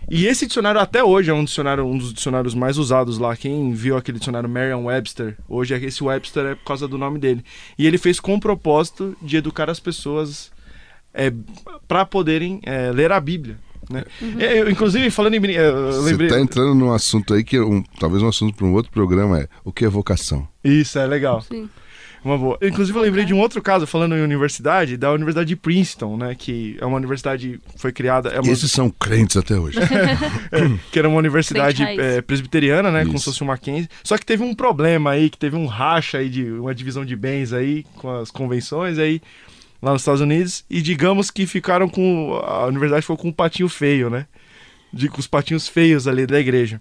E 0.10 0.25
esse 0.25 0.48
dicionário 0.48 0.79
até 0.79 1.03
hoje 1.03 1.29
é 1.29 1.34
um 1.34 1.43
dicionário, 1.43 1.86
um 1.86 1.98
dos 1.98 2.13
dicionários 2.13 2.55
mais 2.55 2.77
usados 2.77 3.17
lá. 3.17 3.36
Quem 3.36 3.74
viu 3.74 3.98
aquele 3.98 4.19
dicionário 4.19 4.48
Merriam-Webster, 4.48 5.38
hoje 5.50 5.74
é 5.74 5.77
esse 5.77 6.01
Webster 6.01 6.46
é 6.46 6.55
por 6.55 6.63
causa 6.63 6.88
do 6.88 6.98
nome 6.98 7.19
dele. 7.19 7.43
E 7.77 7.86
ele 7.86 7.98
fez 7.98 8.17
com 8.17 8.34
o 8.36 8.39
propósito 8.39 9.17
de 9.22 9.36
educar 9.36 9.69
as 9.69 9.81
pessoas 9.81 10.50
é, 11.13 11.34
para 11.88 12.05
poderem 12.05 12.62
é, 12.63 12.89
ler 12.91 13.12
a 13.12 13.19
Bíblia. 13.19 13.57
Né? 13.89 14.03
É, 14.38 14.62
eu, 14.62 14.70
inclusive, 14.70 15.10
falando 15.10 15.36
em. 15.36 15.56
é, 15.56 15.70
Eu 15.70 16.01
Você 16.01 16.24
está 16.24 16.39
entrando 16.39 16.75
num 16.75 16.91
assunto 16.91 17.34
aí 17.34 17.44
que 17.44 17.58
é 17.58 17.62
um, 17.62 17.84
talvez 18.00 18.22
um 18.22 18.27
assunto 18.27 18.56
para 18.56 18.65
um 18.65 18.74
outro 18.74 18.91
programa 18.91 19.39
é 19.39 19.48
o 19.63 19.72
que 19.72 19.86
é 19.86 19.89
vocação. 19.89 20.48
Isso, 20.63 21.00
é 21.00 21.06
legal. 21.06 21.41
Sim. 21.41 21.70
Uma 22.24 22.38
boa. 22.38 22.58
Inclusive, 22.62 22.98
eu 22.98 23.01
lembrei 23.01 23.24
de 23.24 23.34
um 23.34 23.39
outro 23.39 23.62
caso, 23.62 23.88
falando 23.88 24.15
em 24.15 24.22
universidade, 24.22 24.98
da 24.98 25.12
Universidade 25.12 25.48
de 25.48 25.56
Princeton, 25.56 26.17
né? 26.17 26.36
Que 26.36 26.77
é 26.82 26.86
uma 26.86 26.98
universidade 26.98 27.60
que 27.74 27.79
foi 27.79 27.94
criada. 27.94 28.29
É 28.29 28.41
uma, 28.41 28.51
esses 28.51 28.72
são 28.72 28.89
crentes 28.89 29.38
até 29.38 29.58
hoje. 29.58 29.79
que 30.91 31.00
era 31.00 31.08
uma 31.08 31.17
universidade 31.17 31.84
é, 31.84 32.22
presbiteriana, 32.22 32.91
né? 32.91 33.06
Como 33.06 33.15
Isso. 33.15 33.25
se 33.25 33.32
fosse 33.32 33.41
uma 33.41 33.53
Mackenzie. 33.53 33.88
Só 34.03 34.17
que 34.17 34.25
teve 34.25 34.44
um 34.44 34.53
problema 34.53 35.12
aí, 35.12 35.29
que 35.29 35.38
teve 35.38 35.56
um 35.56 35.67
racha 35.67 36.17
aí 36.17 36.29
de 36.29 36.44
uma 36.44 36.75
divisão 36.75 37.06
de 37.06 37.15
bens 37.15 37.53
aí 37.53 37.86
com 37.96 38.10
as 38.10 38.29
convenções 38.29 38.98
aí 38.98 39.22
lá 39.88 39.94
nos 39.94 40.01
Estados 40.01 40.22
Unidos. 40.22 40.63
E 40.70 40.82
digamos 40.82 41.32
que 41.32 41.46
ficaram 41.48 41.88
com. 41.89 42.34
A 42.44 42.65
universidade 42.67 43.01
ficou 43.01 43.17
com 43.17 43.29
um 43.29 43.34
patinho 43.34 43.67
feio, 43.70 44.10
né? 44.10 44.27
De, 44.94 45.10
com 45.10 45.20
os 45.20 45.27
patinhos 45.27 45.67
feios 45.67 46.08
ali 46.08 46.25
da 46.25 46.39
igreja. 46.39 46.79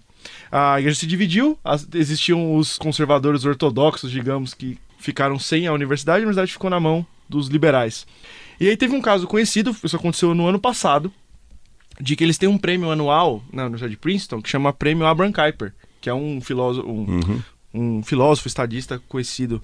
A 0.51 0.79
igreja 0.79 0.99
se 0.99 1.07
dividiu, 1.07 1.57
as- 1.63 1.87
existiam 1.93 2.55
os 2.55 2.77
conservadores 2.77 3.43
ortodoxos, 3.45 4.11
digamos, 4.11 4.53
que 4.53 4.77
ficaram 4.99 5.37
sem 5.37 5.67
a 5.67 5.73
universidade, 5.73 6.17
a 6.19 6.21
universidade 6.21 6.51
ficou 6.51 6.69
na 6.69 6.79
mão 6.79 7.05
dos 7.29 7.47
liberais. 7.47 8.07
E 8.59 8.67
aí 8.69 8.75
teve 8.77 8.95
um 8.95 9.01
caso 9.01 9.27
conhecido, 9.27 9.75
isso 9.83 9.95
aconteceu 9.95 10.33
no 10.33 10.47
ano 10.47 10.57
passado, 10.59 11.11
de 11.99 12.15
que 12.15 12.23
eles 12.23 12.37
têm 12.37 12.47
um 12.49 12.57
prêmio 12.57 12.89
anual 12.89 13.43
na 13.51 13.63
Universidade 13.63 13.91
de 13.91 13.97
Princeton 13.99 14.41
que 14.41 14.49
chama 14.49 14.71
Prêmio 14.73 15.05
Abraham 15.05 15.31
Kuyper, 15.31 15.73
que 16.01 16.09
é 16.09 16.13
um 16.13 16.39
filósofo, 16.41 16.87
um, 16.89 17.05
Uhum. 17.19 17.41
um 17.73 18.03
filósofo 18.03 18.47
estadista 18.47 19.01
conhecido 19.09 19.61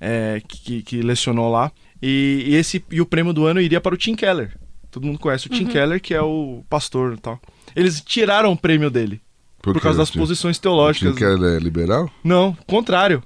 é, 0.00 0.40
que, 0.46 0.58
que- 0.60 0.82
que 0.82 1.02
lecionou 1.02 1.50
lá. 1.50 1.70
E, 2.02 2.44
e 2.46 2.54
esse 2.56 2.84
e 2.90 3.00
o 3.00 3.06
prêmio 3.06 3.32
do 3.32 3.44
ano 3.46 3.60
iria 3.60 3.80
para 3.80 3.94
o 3.94 3.98
Tim 3.98 4.14
Keller. 4.14 4.56
Todo 4.90 5.06
mundo 5.06 5.18
conhece 5.18 5.46
o 5.46 5.50
Tim 5.50 5.66
Keller, 5.66 6.00
que 6.00 6.14
é 6.14 6.20
o 6.22 6.64
pastor 6.68 7.14
e 7.14 7.20
tal. 7.20 7.40
Eles 7.76 8.00
tiraram 8.00 8.50
o 8.52 8.56
prêmio 8.56 8.90
dele 8.90 9.20
por, 9.62 9.74
quê? 9.74 9.80
causa 9.80 9.98
das 9.98 10.10
Tim- 10.10 10.18
posições 10.18 10.56
Tim 10.56 10.62
teológicas. 10.62 11.14
Keller 11.16 11.56
é 11.56 11.58
liberal? 11.58 12.10
Não, 12.24 12.56
contrário. 12.66 13.22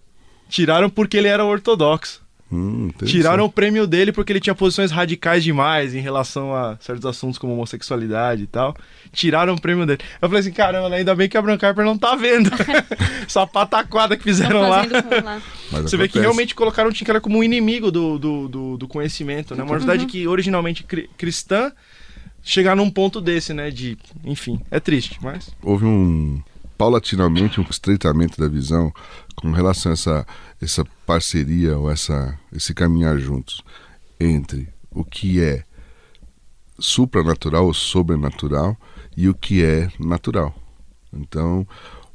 Tiraram 0.49 0.91
porque 0.91 1.17
ele 1.17 1.29
era 1.29 1.45
ortodoxo. 1.45 2.23
Hum. 2.57 2.91
Tiraram 3.05 3.45
o 3.47 3.51
prêmio 3.51 3.85
dele 3.87 4.13
porque 4.13 4.33
ele 4.33 4.39
tinha 4.39 4.55
posições 4.55 4.93
radicais 4.93 5.43
demais 5.43 5.93
em 5.95 6.01
relação 6.01 6.55
a 6.55 6.77
certos 6.79 7.05
assuntos 7.05 7.37
como 7.37 7.53
homossexualidade 7.55 8.45
e 8.45 8.47
tal. 8.47 8.77
Tiraram 9.13 9.55
o 9.55 9.61
prêmio 9.61 9.85
dele. 9.85 9.99
Eu 10.23 10.29
falei 10.29 10.41
assim, 10.41 10.53
caramba, 10.53 10.95
ainda 10.95 11.15
bem 11.17 11.29
que 11.29 11.37
a 11.37 11.41
Abraham 11.41 11.59
Kuyper 11.59 11.85
não 11.85 11.99
tá 11.99 12.15
vendo. 12.15 12.49
Essa 13.27 13.45
pataquada 13.47 14.17
que 14.17 14.23
fizeram 14.23 14.63
Estão 14.63 14.71
lá. 15.25 15.43
Você 15.83 15.97
vê 15.97 16.05
que 16.05 16.19
acontece. 16.19 16.21
realmente 16.21 16.55
colocaram 16.55 16.91
o 16.91 16.93
Tim 16.93 17.05
Keller 17.05 17.21
como 17.21 17.39
um 17.39 17.43
inimigo 17.43 17.91
do, 17.91 18.19
do, 18.19 18.49
do, 18.49 18.77
do 18.77 18.89
conhecimento, 18.89 19.57
né? 19.57 19.63
Uma 19.65 19.73
universidade 19.73 20.07
que 20.07 20.29
originalmente 20.29 20.85
cri- 20.85 21.11
cristã 21.19 21.73
chegar 22.43 22.77
num 22.77 22.89
ponto 22.91 23.21
desse, 23.21 23.53
né? 23.53 23.71
De, 23.71 23.99
enfim, 24.25 24.61
é 24.71 24.79
triste, 24.79 25.19
mas 25.21 25.51
houve 25.63 25.85
um 25.85 26.41
paulatinamente 26.77 27.61
um 27.61 27.65
estreitamento 27.71 28.39
da 28.41 28.49
visão 28.49 28.93
com 29.37 29.53
relação 29.53 29.91
a 29.91 29.95
essa, 29.95 30.27
essa 30.65 30.85
parceria 31.07 31.77
ou 31.79 31.91
essa, 31.91 32.39
esse 32.53 32.73
caminhar 32.75 33.19
juntos 33.19 33.63
entre 34.19 34.69
o 34.91 35.05
que 35.05 35.41
é 35.43 35.65
supranatural 36.79 37.67
ou 37.67 37.75
sobrenatural 37.75 38.77
e 39.17 39.29
o 39.29 39.35
que 39.35 39.65
é 39.65 39.89
natural. 39.99 40.55
Então, 41.13 41.67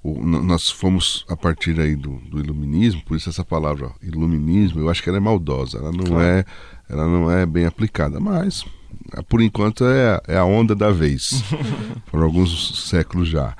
o- 0.03 0.21
nós 0.25 0.69
fomos 0.69 1.25
a 1.29 1.35
partir 1.35 1.79
aí 1.79 1.95
do, 1.95 2.17
do 2.29 2.39
iluminismo, 2.39 3.01
por 3.05 3.15
isso 3.15 3.29
essa 3.29 3.45
palavra 3.45 3.91
iluminismo, 4.01 4.79
eu 4.81 4.89
acho 4.89 5.01
que 5.01 5.09
ela 5.09 5.17
é 5.17 5.21
maldosa, 5.21 5.77
ela 5.77 5.91
não 5.91 6.05
Claro. 6.05 6.21
é, 6.23 6.45
ela 6.89 7.05
não 7.07 7.31
é 7.31 7.45
bem 7.45 7.65
aplicada, 7.65 8.19
mas 8.19 8.65
ah, 9.13 9.23
por 9.23 9.41
enquanto 9.41 9.85
é, 9.85 10.15
a- 10.15 10.21
é 10.27 10.37
a 10.37 10.43
onda 10.45 10.75
da 10.75 10.91
vez, 10.91 11.41
por 12.11 12.21
alguns 12.21 12.87
séculos 12.89 13.29
já. 13.29 13.55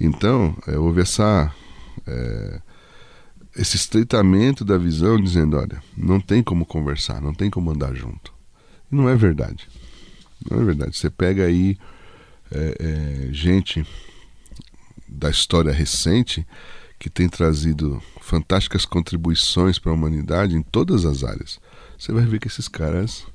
Então, 0.00 0.56
é, 0.66 0.76
houve 0.78 1.00
essa 1.00 1.52
é, 2.06 2.60
esse 3.56 3.76
estreitamento 3.76 4.64
da 4.64 4.76
visão, 4.76 5.20
dizendo, 5.20 5.56
olha, 5.56 5.82
não 5.96 6.20
tem 6.20 6.42
como 6.42 6.66
conversar, 6.66 7.20
não 7.20 7.34
tem 7.34 7.48
como 7.50 7.70
andar 7.70 7.94
junto. 7.94 8.32
E 8.90 8.94
não 8.94 9.08
é 9.08 9.16
verdade. 9.16 9.68
Não 10.50 10.60
é 10.60 10.64
verdade. 10.64 10.96
Você 10.96 11.08
pega 11.08 11.44
aí 11.44 11.78
é, 12.50 12.76
é, 13.28 13.32
gente 13.32 13.86
da 15.08 15.30
história 15.30 15.72
recente 15.72 16.46
que 16.98 17.08
tem 17.08 17.28
trazido 17.28 18.02
fantásticas 18.20 18.84
contribuições 18.84 19.78
para 19.78 19.90
a 19.90 19.94
humanidade 19.94 20.56
em 20.56 20.62
todas 20.62 21.04
as 21.04 21.22
áreas. 21.22 21.60
Você 21.98 22.12
vai 22.12 22.24
ver 22.24 22.40
que 22.40 22.48
esses 22.48 22.68
caras 22.68 23.26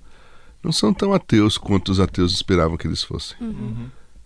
não 0.64 0.72
são 0.72 0.94
tão 0.94 1.14
ateus 1.14 1.58
quanto 1.58 1.92
os 1.92 2.00
ateus 2.00 2.34
esperavam 2.34 2.78
que 2.78 2.88
eles 2.88 3.04
fossem. 3.04 3.38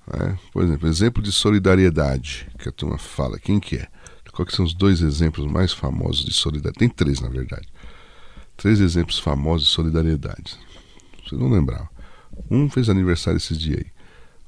né? 0.07 0.37
Por 0.51 0.63
exemplo, 0.63 0.87
exemplo 0.87 1.21
de 1.23 1.31
solidariedade 1.31 2.47
que 2.57 2.69
a 2.69 2.71
turma 2.71 2.97
fala. 2.97 3.39
Quem 3.39 3.59
que 3.59 3.77
é? 3.77 3.87
Quais 4.33 4.53
são 4.53 4.65
os 4.65 4.73
dois 4.73 5.01
exemplos 5.01 5.45
mais 5.45 5.71
famosos 5.71 6.25
de 6.25 6.33
solidariedade? 6.33 6.79
Tem 6.79 6.89
três, 6.89 7.21
na 7.21 7.29
verdade. 7.29 7.67
Três 8.57 8.81
exemplos 8.81 9.19
famosos 9.19 9.67
de 9.67 9.73
solidariedade. 9.73 10.57
Vocês 11.23 11.39
não 11.39 11.49
lembravam. 11.49 11.87
Um 12.49 12.69
fez 12.69 12.89
aniversário 12.89 13.37
esses 13.37 13.57
dias 13.57 13.79
aí. 13.79 13.91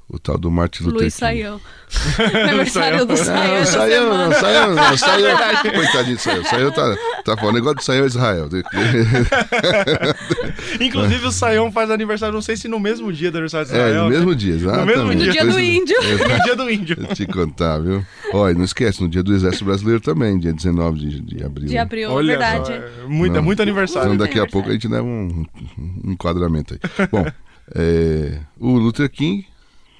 O 0.08 0.20
tal 0.20 0.38
do 0.38 0.48
Martin 0.52 0.84
Luther 0.84 1.00
Luiz 1.00 1.14
King. 1.14 1.20
Saião. 1.26 1.60
Aniversário 2.48 3.04
do 3.04 3.16
Saião. 3.16 3.58
Não, 3.58 3.66
semana. 3.66 4.26
não, 4.26 4.32
saiu, 4.32 4.74
não, 4.74 4.96
saiu. 4.96 5.72
Coitadinho 5.74 6.16
do 6.16 6.22
saiu. 6.22 6.44
Saiu 6.44 6.72
tá, 6.72 6.96
tá 7.24 7.36
falando. 7.36 7.54
O 7.54 7.58
negócio 7.58 7.76
do 7.76 7.82
saiu 7.82 8.04
é 8.04 8.06
Israel. 8.06 8.48
Inclusive 10.80 11.26
o 11.26 11.32
Saião 11.32 11.70
faz 11.72 11.90
aniversário, 11.90 12.34
não 12.34 12.42
sei 12.42 12.56
se 12.56 12.68
no 12.68 12.78
mesmo 12.78 13.12
dia 13.12 13.30
do 13.30 13.38
aniversário 13.38 13.66
do 13.66 13.74
É, 13.74 13.78
Israel. 13.78 14.04
no 14.04 14.10
mesmo 14.10 14.30
né? 14.30 14.36
dia, 14.36 14.54
exatamente. 14.54 14.96
mesmo 14.96 15.14
dia. 15.14 15.26
No 15.26 15.32
dia 15.32 15.44
do 15.44 15.60
índio. 15.60 15.96
No 16.02 16.44
dia 16.44 16.56
do 16.56 16.70
índio. 16.70 16.96
Eu 17.00 17.14
te 17.14 17.26
contar, 17.26 17.78
viu? 17.78 18.04
Olha, 18.32 18.54
não 18.54 18.64
esquece, 18.64 19.02
no 19.02 19.08
dia 19.08 19.22
do 19.22 19.34
Exército 19.34 19.64
Brasileiro 19.64 20.00
também, 20.00 20.38
dia 20.38 20.52
19 20.52 20.98
de, 20.98 21.20
de 21.20 21.44
abril. 21.44 21.68
De 21.68 21.78
abril, 21.78 22.10
Olha 22.10 22.38
verdade. 22.38 22.66
só, 22.66 22.72
é 22.72 22.90
muito, 23.08 23.32
é 23.32 23.36
Não. 23.36 23.42
muito 23.42 23.62
aniversário. 23.62 24.12
Então 24.14 24.24
daqui 24.24 24.38
a 24.38 24.46
pouco 24.46 24.68
a 24.68 24.72
gente 24.72 24.86
leva 24.88 25.04
um, 25.04 25.44
um 26.04 26.12
enquadramento 26.12 26.74
aí. 26.74 27.08
Bom, 27.10 27.26
é, 27.74 28.38
o 28.58 28.76
Luther 28.78 29.10
King, 29.10 29.44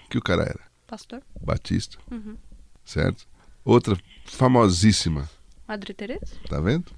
que 0.08 0.18
o 0.18 0.22
cara 0.22 0.42
era? 0.42 0.60
Pastor 0.86 1.22
Batista, 1.40 1.98
Uhum. 2.10 2.36
certo? 2.84 3.26
Outra 3.64 3.98
famosíssima, 4.24 5.28
Madre 5.66 5.92
Teresa? 5.94 6.36
tá 6.48 6.60
vendo? 6.60 6.92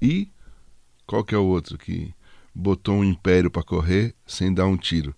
E 0.00 0.28
qual 1.06 1.24
que 1.24 1.34
é 1.34 1.38
o 1.38 1.44
outro 1.44 1.78
que 1.78 2.12
botou 2.54 2.96
um 2.96 3.04
império 3.04 3.50
pra 3.50 3.62
correr 3.62 4.14
sem 4.26 4.52
dar 4.52 4.66
um 4.66 4.76
tiro? 4.76 5.14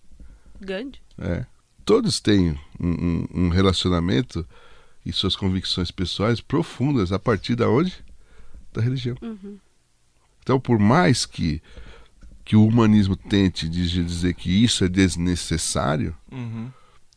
Gandhi? 0.61 1.01
É. 1.19 1.47
Todos 1.85 2.21
têm 2.21 2.51
um, 2.79 2.89
um- 2.89 3.27
um 3.45 3.49
relacionamento 3.49 4.47
e 5.05 5.13
suas 5.13 5.35
convicções 5.37 5.91
pessoais 5.91 6.41
profundas 6.41 7.13
a 7.13 7.19
partir 7.19 7.55
da 7.55 7.69
onde? 7.69 7.95
Da 8.73 8.81
religião. 8.83 9.17
Uhum. 9.23 9.59
Então, 10.43 10.59
por 10.61 10.79
mais 10.79 11.25
que, 11.27 11.63
que 12.45 12.57
o 12.57 12.67
humanismo 12.67 13.17
tente 13.17 13.69
dizer, 13.69 14.05
dizer 14.05 14.35
que 14.35 14.51
isso 14.51 14.85
é 14.85 14.89
desnecessário, 14.89 16.15
Uhum. 16.31 16.71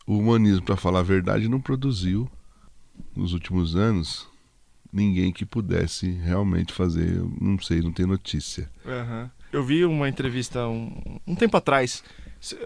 O 0.08 0.18
humanismo, 0.18 0.62
para 0.62 0.76
falar 0.76 1.00
a 1.00 1.02
verdade, 1.04 1.48
não 1.48 1.60
produziu 1.60 2.28
nos 3.14 3.32
últimos 3.32 3.76
anos 3.76 4.26
ninguém 4.92 5.30
que 5.32 5.44
pudesse 5.44 6.10
realmente 6.10 6.72
fazer, 6.72 7.20
não 7.40 7.58
sei, 7.60 7.80
não 7.82 7.92
tem 7.92 8.06
notícia. 8.06 8.70
Aham. 8.86 9.30
Eu 9.52 9.62
vi 9.62 9.84
uma 9.84 10.08
entrevista 10.08 10.66
um, 10.66 11.18
um 11.26 11.34
tempo 11.34 11.56
atrás. 11.56 12.02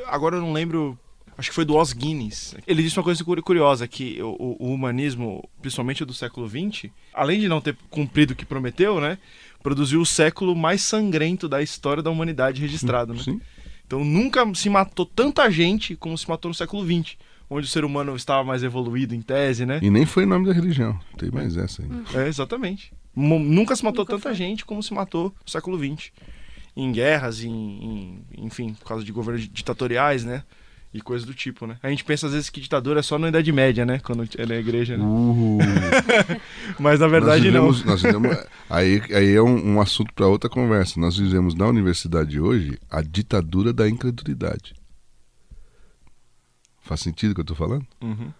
Agora 0.06 0.36
eu 0.36 0.40
não 0.40 0.52
lembro. 0.52 0.98
Acho 1.38 1.48
que 1.48 1.54
foi 1.54 1.64
do 1.64 1.76
Os 1.78 1.92
Guinness. 1.92 2.54
Ele 2.66 2.82
disse 2.82 2.96
uma 2.98 3.02
coisa 3.04 3.24
curi- 3.24 3.40
curiosa: 3.42 3.88
que 3.88 4.20
o, 4.22 4.30
o- 4.38 4.56
o 4.68 4.72
humanismo, 4.74 5.48
principalmente 5.60 6.04
do 6.04 6.12
século 6.12 6.48
XX, 6.48 6.90
além 7.14 7.40
de 7.40 7.48
não 7.48 7.60
ter 7.60 7.76
cumprido 7.90 8.32
o 8.32 8.36
que 8.36 8.44
prometeu, 8.44 9.00
né? 9.00 9.18
Produziu 9.62 10.00
o 10.00 10.06
século 10.06 10.54
mais 10.54 10.82
sangrento 10.82 11.48
da 11.48 11.62
história 11.62 12.02
da 12.02 12.10
humanidade 12.10 12.60
registrado, 12.60 13.14
né? 13.14 13.22
Sim. 13.22 13.40
Então 13.86 14.04
nunca 14.04 14.44
se 14.54 14.68
matou 14.68 15.06
tanta 15.06 15.48
gente 15.50 15.96
como 15.96 16.16
se 16.18 16.28
matou 16.28 16.48
no 16.48 16.54
século 16.54 16.84
XX, 16.84 17.16
onde 17.50 17.66
o 17.66 17.70
ser 17.70 17.84
humano 17.84 18.14
estava 18.16 18.44
mais 18.44 18.62
evoluído 18.62 19.14
em 19.14 19.20
tese, 19.22 19.64
né? 19.66 19.78
E 19.82 19.90
nem 19.90 20.04
foi 20.06 20.24
em 20.24 20.26
nome 20.26 20.46
da 20.46 20.52
religião. 20.52 20.98
Tem 21.18 21.30
mais 21.30 21.56
essa 21.56 21.82
aí. 21.82 21.88
É, 22.24 22.28
exatamente. 22.28 22.92
Nunca 23.14 23.76
se 23.76 23.84
matou 23.84 24.04
Nunca 24.04 24.12
tanta 24.16 24.28
foi. 24.30 24.34
gente 24.34 24.64
como 24.64 24.82
se 24.82 24.94
matou 24.94 25.34
no 25.44 25.50
século 25.50 25.78
XX. 25.78 26.10
Em 26.74 26.90
guerras, 26.90 27.44
em, 27.44 27.50
em- 27.52 28.24
enfim, 28.46 28.72
por 28.72 28.86
causa 28.86 29.04
de 29.04 29.12
governos 29.12 29.46
ditatoriais, 29.48 30.24
né? 30.24 30.42
E 30.94 31.00
coisas 31.00 31.26
do 31.26 31.32
tipo, 31.34 31.66
né? 31.66 31.76
A 31.82 31.88
gente 31.88 32.04
pensa 32.04 32.26
às 32.26 32.32
vezes 32.34 32.50
que 32.50 32.60
ditadura 32.60 33.00
é 33.00 33.02
só 33.02 33.18
na 33.18 33.28
Idade 33.28 33.50
Média, 33.50 33.84
né? 33.86 33.98
Quando 33.98 34.28
é 34.36 34.44
na 34.46 34.56
igreja, 34.56 34.96
né? 34.96 35.04
Uh, 35.04 35.58
Mas 36.78 37.00
na 37.00 37.06
verdade 37.08 37.50
nós 37.50 37.54
não. 37.54 37.72
vivemos, 37.72 37.84
nós 37.84 38.02
vivemos- 38.02 38.36
aí, 38.68 39.02
aí 39.10 39.34
é 39.34 39.40
um, 39.42 39.74
um 39.74 39.80
assunto 39.80 40.12
para 40.14 40.26
outra 40.26 40.50
conversa. 40.50 41.00
Nós 41.00 41.16
vivemos 41.16 41.54
na 41.54 41.66
universidade 41.66 42.38
hoje 42.40 42.78
a 42.90 43.00
ditadura 43.02 43.72
da 43.72 43.88
incredulidade. 43.88 44.74
Faz 46.92 47.00
sentido 47.00 47.30
o 47.30 47.34
que 47.34 47.40
eu 47.40 47.44
estou 47.44 47.56
falando? 47.56 47.86
Uhum. 48.02 48.30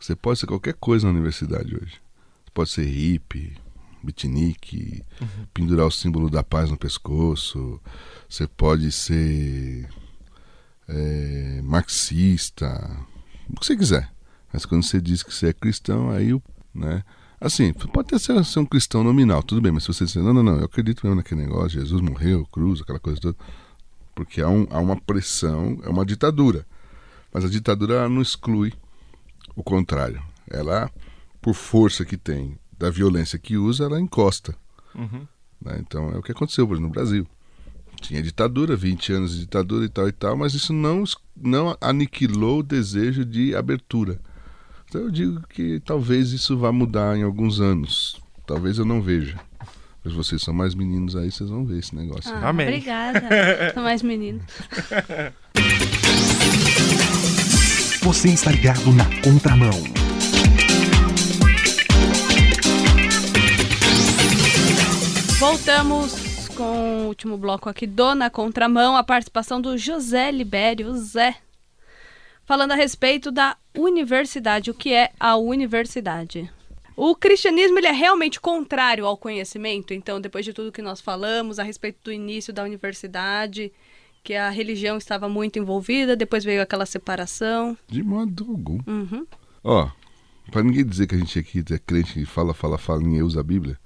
Você 0.00 0.16
pode 0.16 0.40
ser 0.40 0.46
qualquer 0.46 0.72
coisa 0.72 1.06
na 1.06 1.12
universidade 1.12 1.76
hoje. 1.76 2.00
Você 2.42 2.50
pode 2.54 2.70
ser 2.70 2.84
hippie, 2.86 3.58
beatnik, 4.02 5.04
pendurar 5.52 5.84
o 5.86 5.90
símbolo 5.90 6.30
da 6.30 6.42
paz 6.42 6.70
no 6.70 6.78
pescoço. 6.78 7.78
Você 8.26 8.46
pode 8.46 8.90
ser 8.90 9.86
é, 10.88 11.60
marxista, 11.62 12.66
o 13.50 13.60
que 13.60 13.66
você 13.66 13.76
quiser. 13.76 14.10
Mas 14.50 14.64
quando 14.64 14.82
você 14.82 14.98
diz 14.98 15.22
que 15.22 15.34
você 15.34 15.48
é 15.48 15.52
cristão, 15.52 16.10
aí 16.10 16.32
o. 16.32 16.42
Né? 16.74 17.04
Assim, 17.38 17.74
pode 17.74 18.06
até 18.06 18.18
ser, 18.18 18.42
ser 18.46 18.60
um 18.60 18.64
cristão 18.64 19.04
nominal, 19.04 19.42
tudo 19.42 19.60
bem, 19.60 19.72
mas 19.72 19.82
se 19.82 19.88
você 19.92 20.06
disser, 20.06 20.22
não, 20.22 20.32
não, 20.32 20.42
não, 20.42 20.56
eu 20.56 20.64
acredito 20.64 21.02
mesmo 21.04 21.16
naquele 21.16 21.42
negócio, 21.42 21.78
Jesus 21.78 22.00
morreu, 22.00 22.46
cruz, 22.46 22.80
aquela 22.80 22.98
coisa 22.98 23.20
toda. 23.20 23.36
Porque 24.14 24.40
há, 24.40 24.48
um- 24.48 24.66
há 24.70 24.78
uma 24.78 24.98
pressão, 24.98 25.78
é 25.82 25.88
uma 25.90 26.06
ditadura. 26.06 26.66
Mas 27.38 27.44
a 27.44 27.48
ditadura 27.48 27.94
ela 27.94 28.08
não 28.08 28.20
exclui 28.20 28.72
o 29.54 29.62
contrário. 29.62 30.20
Ela, 30.50 30.90
por 31.40 31.54
força 31.54 32.04
que 32.04 32.16
tem, 32.16 32.58
da 32.76 32.90
violência 32.90 33.38
que 33.38 33.56
usa, 33.56 33.84
ela 33.84 34.00
encosta. 34.00 34.56
Uhum. 34.92 35.24
né? 35.62 35.76
Então 35.78 36.10
é 36.10 36.18
o 36.18 36.22
que 36.22 36.32
aconteceu 36.32 36.66
por 36.66 36.74
exemplo, 36.74 36.88
no 36.88 36.92
Brasil. 36.92 37.24
Tinha 38.00 38.20
ditadura, 38.20 38.74
20 38.74 39.12
anos 39.12 39.34
de 39.34 39.40
ditadura 39.42 39.84
e 39.84 39.88
tal 39.88 40.08
e 40.08 40.12
tal, 40.12 40.36
mas 40.36 40.52
isso 40.52 40.72
não, 40.72 41.04
não 41.36 41.76
aniquilou 41.80 42.58
o 42.58 42.62
desejo 42.64 43.24
de 43.24 43.54
abertura. 43.54 44.20
Então 44.88 45.02
eu 45.02 45.10
digo 45.12 45.46
que 45.46 45.78
talvez 45.78 46.32
isso 46.32 46.58
vá 46.58 46.72
mudar 46.72 47.16
em 47.16 47.22
alguns 47.22 47.60
anos. 47.60 48.20
Talvez 48.48 48.78
eu 48.78 48.84
não 48.84 49.00
veja. 49.00 49.38
Mas 50.02 50.12
vocês 50.12 50.42
são 50.42 50.52
mais 50.52 50.74
meninos 50.74 51.14
aí, 51.14 51.30
vocês 51.30 51.48
vão 51.48 51.64
ver 51.64 51.78
esse 51.78 51.94
negócio. 51.94 52.34
Ah, 52.34 52.48
Amém. 52.48 52.66
Obrigada. 52.66 53.72
São 53.74 53.84
mais 53.84 54.02
meninos. 54.02 54.42
Você 58.08 58.30
está 58.30 58.50
ligado 58.50 58.90
na 58.90 59.04
contramão. 59.20 59.70
Voltamos 65.38 66.48
com 66.56 67.02
o 67.02 67.06
último 67.08 67.36
bloco 67.36 67.68
aqui 67.68 67.86
do 67.86 68.14
Na 68.14 68.30
Contramão, 68.30 68.96
a 68.96 69.04
participação 69.04 69.60
do 69.60 69.76
José 69.76 70.30
Libério, 70.30 70.94
Zé, 70.94 71.36
falando 72.46 72.72
a 72.72 72.76
respeito 72.76 73.30
da 73.30 73.58
universidade, 73.76 74.70
o 74.70 74.74
que 74.74 74.94
é 74.94 75.10
a 75.20 75.36
universidade. 75.36 76.50
O 76.96 77.14
cristianismo 77.14 77.78
ele 77.78 77.88
é 77.88 77.92
realmente 77.92 78.40
contrário 78.40 79.04
ao 79.04 79.18
conhecimento, 79.18 79.92
então 79.92 80.18
depois 80.18 80.46
de 80.46 80.54
tudo 80.54 80.72
que 80.72 80.80
nós 80.80 81.02
falamos 81.02 81.58
a 81.58 81.62
respeito 81.62 81.98
do 82.04 82.10
início 82.10 82.54
da 82.54 82.64
universidade, 82.64 83.70
que 84.28 84.34
a 84.34 84.50
religião 84.50 84.98
estava 84.98 85.26
muito 85.26 85.58
envolvida, 85.58 86.14
depois 86.14 86.44
veio 86.44 86.60
aquela 86.60 86.84
separação. 86.84 87.74
De 87.88 88.02
modo 88.02 88.44
algum. 88.50 88.78
Uhum. 88.86 89.26
Ó, 89.64 89.88
pra 90.52 90.62
ninguém 90.62 90.84
dizer 90.84 91.06
que 91.06 91.14
a 91.14 91.18
gente 91.18 91.38
aqui 91.38 91.64
é 91.72 91.78
crente 91.78 92.20
e 92.20 92.26
fala, 92.26 92.52
fala, 92.52 92.76
fala 92.76 93.02
e 93.04 93.22
usa 93.22 93.40
a 93.40 93.42
Bíblia, 93.42 93.78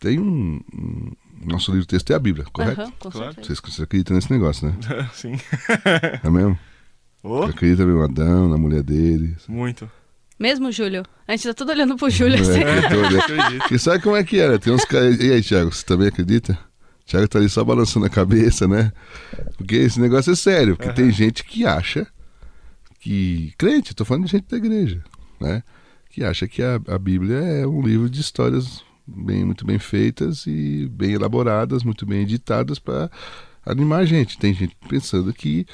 tem 0.00 0.18
um. 0.18 0.60
um- 0.74 1.12
nosso 1.46 1.70
livro 1.70 1.86
texto 1.86 2.10
é 2.10 2.16
a 2.16 2.18
Bíblia, 2.18 2.44
correto? 2.52 2.80
Aham, 2.80 2.92
com 2.98 3.10
Claro. 3.12 3.34
Vocês, 3.40 3.60
vocês 3.60 3.80
acreditam 3.80 4.16
nesse 4.16 4.32
negócio, 4.32 4.66
né? 4.66 4.74
Sim. 5.14 5.34
É 6.24 6.28
mesmo? 6.28 6.58
Você 7.22 7.50
acredita 7.52 7.86
no 7.86 8.02
Adão, 8.02 8.48
na 8.48 8.58
mulher 8.58 8.82
dele. 8.82 9.36
muito. 9.48 9.88
Mesmo, 10.36 10.72
Júlio? 10.72 11.04
A 11.28 11.32
gente 11.36 11.46
tá 11.46 11.54
tudo 11.54 11.70
olhando 11.70 11.94
pro 11.96 12.10
Júlio 12.10 12.40
assim. 12.40 12.58
É, 12.64 12.78
eu 12.78 12.88
tô 12.88 12.96
olhando. 12.96 13.20
Acredito. 13.22 13.74
E 13.74 13.78
sabe 13.78 14.02
como 14.02 14.16
é 14.16 14.24
que 14.24 14.36
era? 14.40 14.58
Tem 14.58 14.72
uns 14.72 14.84
caras. 14.84 15.20
E 15.20 15.32
aí, 15.32 15.40
Thiago, 15.42 15.70
você 15.72 15.84
também 15.86 16.08
acredita? 16.08 16.58
Thiago 17.10 17.26
tá 17.26 17.40
ali 17.40 17.48
só 17.48 17.64
balançando 17.64 18.06
a 18.06 18.10
cabeça, 18.10 18.68
né? 18.68 18.92
Porque 19.56 19.74
esse 19.74 20.00
negócio 20.00 20.32
é 20.32 20.36
sério, 20.36 20.76
porque 20.76 20.92
tem 20.92 21.10
gente 21.10 21.42
que 21.42 21.66
acha 21.66 22.06
que. 23.00 23.52
Crente, 23.58 23.96
tô 23.96 24.04
falando 24.04 24.26
de 24.26 24.30
gente 24.30 24.46
da 24.48 24.56
igreja, 24.56 25.02
né? 25.40 25.64
Que 26.08 26.22
acha 26.22 26.46
que 26.46 26.62
a, 26.62 26.80
a 26.86 26.98
Bíblia 26.98 27.38
é 27.38 27.66
um 27.66 27.82
livro 27.82 28.08
de 28.08 28.20
histórias 28.20 28.84
bem, 29.04 29.44
muito 29.44 29.66
bem 29.66 29.78
feitas 29.80 30.46
e 30.46 30.88
bem 30.92 31.14
elaboradas, 31.14 31.82
muito 31.82 32.06
bem 32.06 32.22
editadas 32.22 32.78
para 32.78 33.10
animar 33.70 34.00
a 34.00 34.04
gente. 34.04 34.38
Tem 34.38 34.52
gente 34.54 34.76
pensando 34.88 35.32
que. 35.32 35.66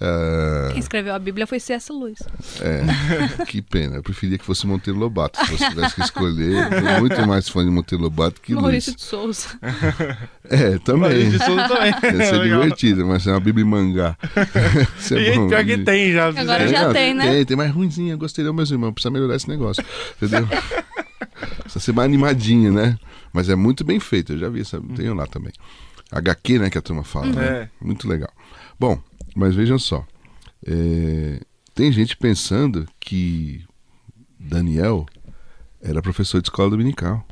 ah, 0.00 0.68
Quem 0.70 0.78
escreveu 0.78 1.14
a 1.14 1.18
Bíblia 1.18 1.46
foi 1.46 1.58
C.S. 1.60 1.92
Lewis. 1.92 2.18
é, 2.60 3.44
que 3.46 3.60
pena. 3.62 3.96
Eu 3.96 4.02
preferia 4.02 4.38
que 4.38 4.44
fosse 4.44 4.66
Monteiro 4.66 4.98
Lobato. 4.98 5.38
Se 5.46 5.52
você 5.56 5.68
tivesse 5.70 5.94
que 5.94 6.00
escolher, 6.02 6.52
eu 6.72 6.80
sou 6.90 7.00
muito 7.00 7.26
mais 7.26 7.48
fã 7.48 7.64
de 7.64 7.70
Monteiro 7.70 8.04
Lobato 8.04 8.40
que 8.40 8.54
Maurício 8.54 8.90
Luiz. 8.92 9.00
de 9.00 9.02
Souza. 9.06 9.48
É, 10.50 10.78
também. 10.78 11.00
Maurício 11.02 11.30
de 11.38 11.44
Souza 11.44 11.68
também. 11.68 11.90
Ia 11.90 12.24
ser 12.26 12.32
Legal. 12.38 12.60
divertido, 12.62 13.06
mas 13.06 13.26
é 13.26 13.30
uma 13.32 13.40
Bíblia 13.40 13.64
em 13.66 13.68
mangá. 13.68 14.16
Isso 14.98 15.14
é 15.14 15.20
E 15.20 15.34
bom. 15.36 15.48
pior 15.48 15.64
que 15.64 15.78
tem 15.78 16.12
já. 16.12 16.28
Agora 16.28 16.62
É, 16.64 16.68
já 16.68 16.84
não, 16.86 16.92
tem, 16.94 17.12
né? 17.14 17.30
Tem, 17.30 17.44
tem 17.44 17.56
mais 17.56 17.70
ruimzinha. 17.70 18.16
Gostei 18.16 18.42
não, 18.44 18.54
meus 18.54 18.70
irmãos. 18.70 18.92
Precisa 18.92 19.10
melhorar 19.10 19.36
esse 19.36 19.46
negócio. 19.48 19.84
Entendeu? 20.16 20.48
Precisa 21.62 21.80
ser 21.80 21.92
mais 21.92 22.06
animadinho, 22.06 22.72
né? 22.72 22.96
Mas 23.32 23.48
é 23.50 23.54
muito 23.54 23.84
bem 23.84 24.00
feito. 24.00 24.32
Eu 24.32 24.38
já 24.38 24.48
vi 24.48 24.62
essa. 24.62 24.80
Tenho 24.96 25.12
lá 25.14 25.26
também. 25.26 25.52
HQ, 26.10 26.58
né? 26.58 26.70
Que 26.70 26.78
a 26.78 26.82
turma 26.82 27.04
fala. 27.04 27.26
né? 27.26 27.46
É. 27.46 27.70
Muito 27.80 28.08
legal. 28.08 28.32
Bom, 28.78 29.00
mas 29.36 29.54
vejam 29.54 29.78
só. 29.78 30.06
é, 30.66 31.40
Tem 31.74 31.90
gente 31.92 32.16
pensando 32.16 32.86
que 33.00 33.64
Daniel 34.38 35.06
era 35.80 36.02
professor 36.02 36.40
de 36.40 36.46
escola 36.48 36.70
dominical. 36.70 37.24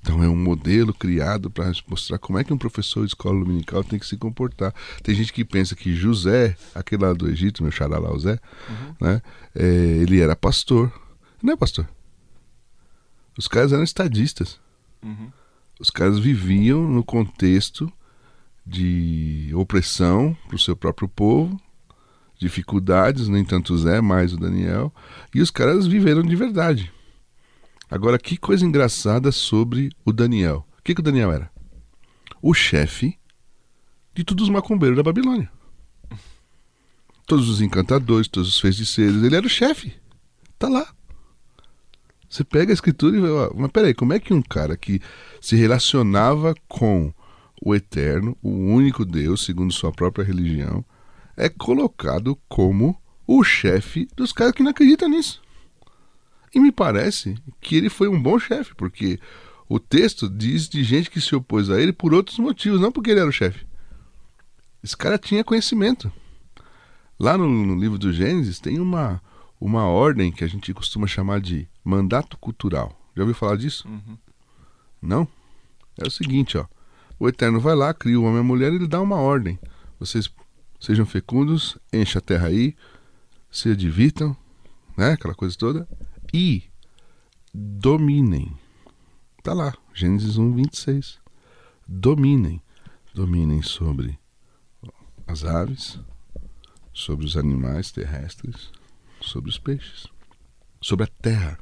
Então 0.00 0.22
é 0.22 0.28
um 0.28 0.36
modelo 0.36 0.92
criado 0.92 1.50
para 1.50 1.72
mostrar 1.88 2.18
como 2.18 2.38
é 2.38 2.44
que 2.44 2.52
um 2.52 2.58
professor 2.58 3.00
de 3.06 3.08
escola 3.12 3.38
dominical 3.40 3.82
tem 3.82 3.98
que 3.98 4.06
se 4.06 4.18
comportar. 4.18 4.74
Tem 5.02 5.14
gente 5.14 5.32
que 5.32 5.42
pensa 5.44 5.74
que 5.74 5.94
José, 5.94 6.56
aquele 6.74 7.02
lá 7.04 7.14
do 7.14 7.26
Egito, 7.26 7.62
meu 7.62 7.72
xará 7.72 7.98
lá, 7.98 8.12
o 8.12 8.18
Zé, 8.18 8.38
né, 9.00 9.22
é, 9.54 9.64
ele 9.64 10.20
era 10.20 10.36
pastor. 10.36 10.92
Não 11.42 11.54
é 11.54 11.56
pastor. 11.56 11.88
Os 13.38 13.48
caras 13.48 13.72
eram 13.72 13.82
estadistas. 13.82 14.60
Os 15.80 15.88
caras 15.90 16.18
viviam 16.18 16.86
no 16.86 17.02
contexto 17.02 17.90
de 18.66 19.50
opressão 19.54 20.36
para 20.46 20.56
o 20.56 20.58
seu 20.58 20.76
próprio 20.76 21.08
povo, 21.08 21.60
dificuldades, 22.38 23.28
nem 23.28 23.44
tanto 23.44 23.76
Zé, 23.76 24.00
mais 24.00 24.32
o 24.32 24.38
Daniel, 24.38 24.92
e 25.34 25.40
os 25.40 25.50
caras 25.50 25.86
viveram 25.86 26.22
de 26.22 26.34
verdade. 26.34 26.92
Agora, 27.90 28.18
que 28.18 28.36
coisa 28.36 28.64
engraçada 28.64 29.30
sobre 29.30 29.90
o 30.04 30.12
Daniel. 30.12 30.66
O 30.78 30.82
que, 30.82 30.94
que 30.94 31.00
o 31.00 31.04
Daniel 31.04 31.30
era? 31.30 31.50
O 32.40 32.52
chefe 32.52 33.18
de 34.14 34.24
todos 34.24 34.44
os 34.44 34.50
macumbeiros 34.50 34.96
da 34.96 35.02
Babilônia. 35.02 35.50
Todos 37.26 37.48
os 37.48 37.60
encantadores, 37.60 38.28
todos 38.28 38.48
os 38.48 38.60
feiticeiros, 38.60 39.22
ele 39.22 39.36
era 39.36 39.46
o 39.46 39.50
chefe. 39.50 39.94
Tá 40.58 40.68
lá. 40.68 40.86
Você 42.28 42.44
pega 42.44 42.72
a 42.72 42.74
escritura 42.74 43.16
e 43.16 43.20
vai, 43.20 43.50
mas 43.54 43.70
peraí, 43.70 43.94
como 43.94 44.12
é 44.12 44.18
que 44.18 44.34
um 44.34 44.42
cara 44.42 44.76
que 44.76 45.00
se 45.40 45.56
relacionava 45.56 46.54
com 46.68 47.12
o 47.62 47.74
Eterno, 47.74 48.36
o 48.42 48.50
único 48.50 49.04
Deus, 49.04 49.44
segundo 49.44 49.72
sua 49.72 49.92
própria 49.92 50.24
religião, 50.24 50.84
é 51.36 51.48
colocado 51.48 52.38
como 52.48 52.96
o 53.26 53.42
chefe 53.42 54.08
dos 54.16 54.32
caras 54.32 54.52
que 54.52 54.62
não 54.62 54.70
acreditam 54.70 55.08
nisso? 55.08 55.42
E 56.54 56.60
me 56.60 56.70
parece 56.70 57.36
que 57.60 57.74
ele 57.74 57.88
foi 57.88 58.08
um 58.08 58.22
bom 58.22 58.38
chefe, 58.38 58.74
porque 58.74 59.18
o 59.68 59.80
texto 59.80 60.28
diz 60.28 60.68
de 60.68 60.84
gente 60.84 61.10
que 61.10 61.20
se 61.20 61.34
opôs 61.34 61.68
a 61.70 61.80
ele 61.80 61.92
por 61.92 62.14
outros 62.14 62.38
motivos, 62.38 62.80
não 62.80 62.92
porque 62.92 63.10
ele 63.10 63.20
era 63.20 63.28
o 63.28 63.32
chefe. 63.32 63.66
Esse 64.82 64.96
cara 64.96 65.18
tinha 65.18 65.42
conhecimento. 65.42 66.12
Lá 67.18 67.38
no, 67.38 67.48
no 67.48 67.74
livro 67.74 67.98
do 67.98 68.12
Gênesis 68.12 68.60
tem 68.60 68.78
uma, 68.78 69.20
uma 69.60 69.84
ordem 69.84 70.30
que 70.30 70.44
a 70.44 70.46
gente 70.46 70.74
costuma 70.74 71.06
chamar 71.06 71.40
de 71.40 71.68
mandato 71.82 72.36
cultural. 72.36 73.00
Já 73.16 73.22
ouviu 73.22 73.34
falar 73.34 73.56
disso? 73.56 73.88
Não? 75.00 75.26
É 75.98 76.06
o 76.06 76.10
seguinte, 76.10 76.58
ó. 76.58 76.66
O 77.18 77.28
Eterno 77.28 77.60
vai 77.60 77.74
lá, 77.74 77.94
cria 77.94 78.18
o 78.18 78.24
homem 78.24 78.38
e 78.38 78.40
a 78.40 78.44
mulher 78.44 78.72
e 78.72 78.76
ele 78.76 78.86
dá 78.86 79.00
uma 79.00 79.16
ordem. 79.16 79.58
Vocês 79.98 80.30
sejam 80.80 81.06
fecundos, 81.06 81.78
encha 81.92 82.18
a 82.18 82.22
terra 82.22 82.48
aí, 82.48 82.76
se 83.50 83.74
divirtam, 83.76 84.36
né? 84.96 85.12
Aquela 85.12 85.34
coisa 85.34 85.56
toda. 85.56 85.88
E 86.32 86.64
dominem. 87.52 88.52
Tá 89.42 89.52
lá, 89.52 89.74
Gênesis 89.92 90.36
1, 90.36 90.54
26. 90.54 91.18
Dominem. 91.86 92.60
Dominem 93.14 93.62
sobre 93.62 94.18
as 95.26 95.44
aves, 95.44 95.98
sobre 96.92 97.24
os 97.24 97.36
animais 97.36 97.92
terrestres, 97.92 98.70
sobre 99.20 99.50
os 99.50 99.58
peixes, 99.58 100.06
sobre 100.80 101.04
a 101.04 101.08
terra. 101.22 101.58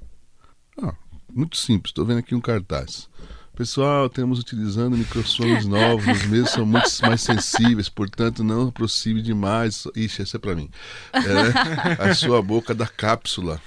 Ah, 0.82 0.94
muito 1.32 1.56
simples, 1.56 1.90
estou 1.90 2.04
vendo 2.04 2.18
aqui 2.18 2.34
um 2.34 2.40
cartaz. 2.40 3.08
Pessoal, 3.54 4.06
estamos 4.06 4.38
utilizando 4.38 4.96
microfones 4.96 5.66
novos, 5.66 6.06
os 6.06 6.26
meus 6.26 6.50
são 6.50 6.64
muito 6.64 6.88
mais 7.02 7.20
sensíveis, 7.20 7.88
portanto 7.88 8.42
não 8.42 8.68
aproxime 8.68 9.20
demais. 9.20 9.84
Ixi, 9.94 10.22
essa 10.22 10.38
é 10.38 10.40
para 10.40 10.54
mim. 10.54 10.70
É, 11.12 12.02
a 12.10 12.14
sua 12.14 12.40
boca 12.40 12.74
da 12.74 12.86
cápsula. 12.86 13.60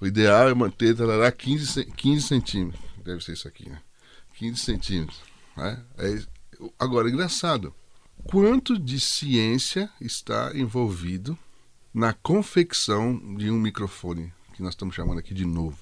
O 0.00 0.06
ideal 0.06 0.48
é 0.50 0.54
manter 0.54 0.94
tarará, 0.94 1.32
15, 1.32 1.66
ce- 1.66 1.84
15 1.86 2.26
centímetros. 2.28 2.82
Deve 3.02 3.24
ser 3.24 3.32
isso 3.32 3.48
aqui, 3.48 3.68
né? 3.68 3.80
15 4.34 4.58
centímetros. 4.58 5.18
Né? 5.56 5.80
É, 5.96 6.18
agora, 6.78 7.08
engraçado. 7.08 7.74
Quanto 8.24 8.78
de 8.78 9.00
ciência 9.00 9.88
está 10.00 10.52
envolvido 10.54 11.38
na 11.94 12.12
confecção 12.12 13.18
de 13.36 13.50
um 13.50 13.58
microfone, 13.58 14.32
que 14.54 14.62
nós 14.62 14.74
estamos 14.74 14.94
chamando 14.94 15.18
aqui 15.18 15.32
de 15.32 15.46
novo? 15.46 15.78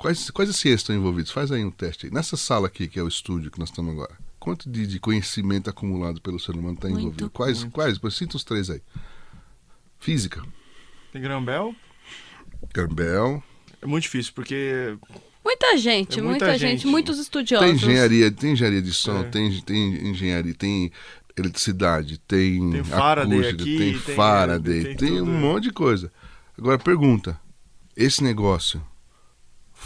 Quais, 0.00 0.30
quais 0.30 0.48
as 0.48 0.56
ciências 0.56 0.80
estão 0.80 0.96
envolvidas? 0.96 1.30
Faz 1.30 1.52
aí 1.52 1.62
um 1.62 1.70
teste 1.70 2.06
aí. 2.06 2.12
Nessa 2.12 2.34
sala 2.34 2.68
aqui, 2.68 2.88
que 2.88 2.98
é 2.98 3.02
o 3.02 3.08
estúdio 3.08 3.50
que 3.50 3.58
nós 3.58 3.68
estamos 3.68 3.92
agora, 3.92 4.16
quanto 4.38 4.66
de, 4.70 4.86
de 4.86 4.98
conhecimento 4.98 5.68
acumulado 5.68 6.22
pelo 6.22 6.40
ser 6.40 6.52
humano 6.52 6.72
está 6.72 6.88
Muito. 6.88 7.00
envolvido? 7.00 7.28
Quais? 7.28 7.64
Quais? 7.64 7.98
Pois 7.98 8.14
cita 8.14 8.34
os 8.34 8.42
três 8.42 8.70
aí. 8.70 8.80
Física. 9.98 10.42
Tem 11.12 11.20
Grambel? 11.20 11.74
Campbell. 12.72 13.42
É 13.82 13.86
muito 13.86 14.04
difícil, 14.04 14.32
porque 14.34 14.96
Muita 15.44 15.76
gente, 15.76 16.18
É 16.18 16.22
muita, 16.22 16.46
muita 16.46 16.58
gente, 16.58 16.70
gente. 16.82 16.86
muitos 16.86 17.18
estudiosos. 17.18 17.66
Tem 17.66 17.74
engenharia, 17.74 18.30
tem 18.30 18.52
engenharia 18.52 18.80
de 18.80 18.94
som, 18.94 19.18
É. 19.20 19.24
tem, 19.24 19.60
tem 19.60 20.08
engenharia, 20.08 20.54
tem 20.54 20.90
eletricidade, 21.36 22.16
tem, 22.26 22.70
Tem 22.70 22.84
Faraday 22.84 23.38
acústica, 23.38 23.62
aqui, 23.62 23.76
tem, 23.78 23.94
Faraday, 24.16 24.84
tem 24.84 24.96
tem, 24.96 25.20
um 25.20 25.26
monte 25.26 25.64
de 25.64 25.72
coisa. 25.72 26.10
Agora 26.56 26.78
pergunta, 26.78 27.38
esse 27.94 28.22
negócio 28.24 28.82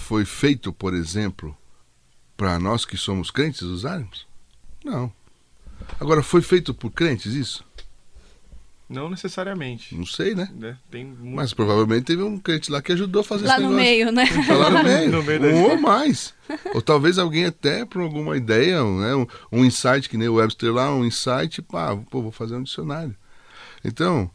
foi 0.04 0.26
feito, 0.26 0.72
por 0.72 0.92
exemplo, 0.92 1.56
para 2.36 2.58
nós 2.58 2.84
que 2.84 2.96
somos 2.96 3.30
crentes 3.30 3.62
usarmos? 3.62 4.26
Não. 4.84 5.10
Agora 5.98 6.22
foi 6.22 6.42
feito 6.42 6.74
por 6.74 6.90
crentes 6.90 7.32
isso? 7.32 7.64
não 8.86 9.08
necessariamente. 9.08 9.96
Não 9.96 10.06
sei, 10.06 10.34
né? 10.34 10.48
Né? 10.54 10.76
Tem 10.90 11.04
muito... 11.04 11.34
Mas 11.34 11.52
provavelmente 11.52 12.04
teve 12.04 12.22
um 12.22 12.38
crente 12.38 12.70
lá 12.70 12.80
que 12.80 12.92
ajudou 12.92 13.22
a 13.22 13.24
fazer 13.24 13.46
Lá 13.46 13.54
esse 13.54 13.62
no 13.62 13.70
negócio. 13.70 13.90
meio, 13.90 14.12
né? 14.12 14.24
Tá 14.46 14.54
lá 14.54 14.70
no 14.70 14.84
meio. 14.84 15.10
No 15.10 15.22
meio 15.22 15.56
um 15.56 15.70
ou 15.70 15.80
mais. 15.80 16.34
Ou 16.74 16.82
talvez 16.82 17.18
alguém 17.18 17.46
até 17.46 17.84
por 17.84 18.02
alguma 18.02 18.36
ideia, 18.36 18.84
um, 18.84 19.00
né, 19.00 19.14
um, 19.16 19.26
um 19.50 19.64
insight, 19.64 20.08
que 20.08 20.16
nem 20.16 20.28
o 20.28 20.34
Webster 20.34 20.72
lá, 20.72 20.94
um 20.94 21.04
insight, 21.04 21.60
pá, 21.62 21.96
pô, 21.96 22.22
vou 22.22 22.30
fazer 22.30 22.54
um 22.54 22.62
dicionário. 22.62 23.16
Então, 23.82 24.30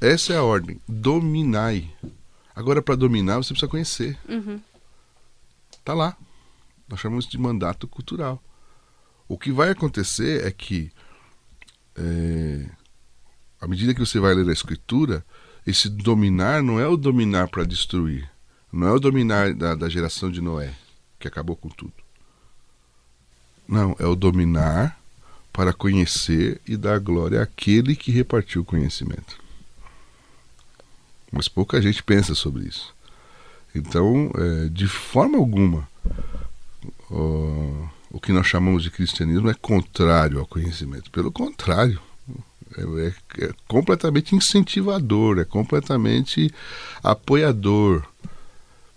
essa 0.00 0.32
é 0.32 0.36
a 0.36 0.42
ordem. 0.44 0.80
Dominai. 0.88 1.90
Agora, 2.54 2.80
para 2.80 2.96
dominar, 2.96 3.36
você 3.36 3.48
precisa 3.52 3.70
conhecer. 3.70 4.16
Uhum. 4.28 4.60
Tá 5.88 5.94
lá. 5.94 6.14
Nós 6.86 7.00
chamamos 7.00 7.26
de 7.26 7.38
mandato 7.38 7.88
cultural. 7.88 8.42
O 9.26 9.38
que 9.38 9.50
vai 9.50 9.70
acontecer 9.70 10.44
é 10.44 10.50
que, 10.50 10.92
é, 11.96 12.68
à 13.58 13.66
medida 13.66 13.94
que 13.94 14.00
você 14.00 14.20
vai 14.20 14.34
ler 14.34 14.46
a 14.50 14.52
escritura, 14.52 15.24
esse 15.66 15.88
dominar 15.88 16.62
não 16.62 16.78
é 16.78 16.86
o 16.86 16.94
dominar 16.94 17.48
para 17.48 17.64
destruir. 17.64 18.30
Não 18.70 18.86
é 18.86 18.92
o 18.92 19.00
dominar 19.00 19.54
da, 19.54 19.74
da 19.74 19.88
geração 19.88 20.30
de 20.30 20.42
Noé, 20.42 20.74
que 21.18 21.26
acabou 21.26 21.56
com 21.56 21.70
tudo. 21.70 21.94
Não, 23.66 23.96
é 23.98 24.04
o 24.04 24.14
dominar 24.14 25.00
para 25.50 25.72
conhecer 25.72 26.60
e 26.68 26.76
dar 26.76 27.00
glória 27.00 27.42
àquele 27.42 27.96
que 27.96 28.12
repartiu 28.12 28.60
o 28.60 28.66
conhecimento. 28.66 29.40
Mas 31.32 31.48
pouca 31.48 31.80
gente 31.80 32.02
pensa 32.02 32.34
sobre 32.34 32.64
isso. 32.68 32.94
Então, 33.78 34.30
é, 34.36 34.68
de 34.68 34.86
forma 34.88 35.38
alguma, 35.38 35.88
ó, 37.10 37.88
o 38.10 38.20
que 38.20 38.32
nós 38.32 38.46
chamamos 38.46 38.82
de 38.82 38.90
cristianismo 38.90 39.48
é 39.48 39.54
contrário 39.54 40.40
ao 40.40 40.46
conhecimento. 40.46 41.10
Pelo 41.10 41.30
contrário, 41.30 42.00
é, 42.76 42.82
é- 42.82 43.44
é 43.46 43.50
completamente 43.66 44.34
incentivador, 44.34 45.38
é 45.38 45.44
completamente 45.44 46.52
apoiador. 47.02 48.02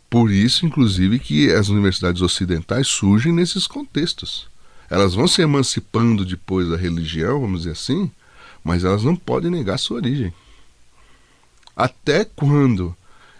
Por 0.09 0.31
isso, 0.31 0.65
inclusive, 0.65 1.19
que 1.19 1.51
as 1.51 1.69
universidades 1.69 2.21
ocidentais 2.21 2.87
surgem 2.87 3.31
nesses 3.31 3.65
contextos. 3.67 4.49
Elas 4.89 5.13
vão 5.13 5.27
se 5.27 5.41
emancipando 5.41 6.25
depois 6.25 6.67
da 6.67 6.75
religião, 6.75 7.39
vamos 7.39 7.61
dizer 7.61 7.71
assim, 7.71 8.11
mas 8.63 8.83
elas 8.83 9.03
não 9.03 9.15
podem 9.15 9.49
negar 9.49 9.77
sua 9.79 9.97
origem. 9.97 10.33
Até 11.75 12.25
quando 12.25 12.95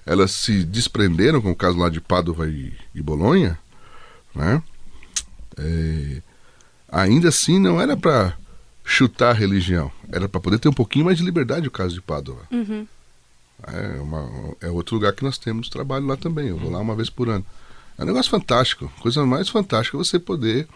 elas 0.06 0.32
se 0.32 0.64
desprenderam, 0.64 1.42
como 1.42 1.54
o 1.54 1.58
caso 1.58 1.78
lá 1.78 1.90
de 1.90 2.02
Pádua 2.02 2.48
e, 2.50 2.74
e 2.96 3.02
Bolonha, 3.02 3.58
né? 4.36 4.62
É, 5.58 6.22
ainda 6.92 7.30
assim 7.30 7.60
não 7.60 7.80
era 7.80 7.96
para 7.96 8.36
chutar 8.84 9.30
a 9.30 9.34
religião, 9.34 9.92
era 10.12 10.28
para 10.28 10.42
poder 10.42 10.60
ter 10.60 10.70
um 10.70 10.74
pouquinho 10.74 11.06
mais 11.06 11.18
de 11.18 11.24
liberdade, 11.24 11.68
o 11.68 11.72
caso 11.72 11.94
de 11.94 12.02
Pádua. 12.02 12.42
Uhum. 12.52 12.88
É, 13.68 14.02
uma- 14.02 14.56
é 14.62 14.70
outro 14.70 14.96
lugar 14.96 15.14
que 15.14 15.24
nós 15.24 15.38
temos 15.38 15.70
trabalho 15.70 16.08
lá 16.08 16.18
também. 16.18 16.48
Eu 16.48 16.58
vou 16.58 16.72
lá 16.72 16.80
uma 16.80 16.96
vez 16.96 17.10
por 17.12 17.30
ano. 17.30 17.46
É 17.98 18.02
um 18.04 18.08
negócio 18.08 18.32
fantástico. 18.32 18.92
Coisa 19.00 19.24
mais 19.24 19.50
fantástica 19.50 19.96
é 19.96 20.00
você 20.00 20.18
poder 20.18 20.68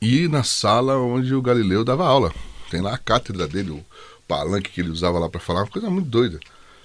ir 0.00 0.28
na 0.28 0.42
sala 0.44 0.96
onde 0.98 1.34
o 1.34 1.42
Galileu 1.42 1.84
dava 1.84 2.06
aula. 2.06 2.32
Tem 2.70 2.80
lá 2.80 2.94
a 2.94 2.98
cátedra 2.98 3.48
dele, 3.48 3.70
o 3.70 3.84
palanque 4.28 4.70
que 4.70 4.80
ele 4.80 4.90
usava 4.90 5.18
lá 5.18 5.28
para 5.28 5.40
falar, 5.40 5.60
uma 5.62 5.66
coisa 5.70 5.90
muito 5.90 6.08
doida. 6.08 6.38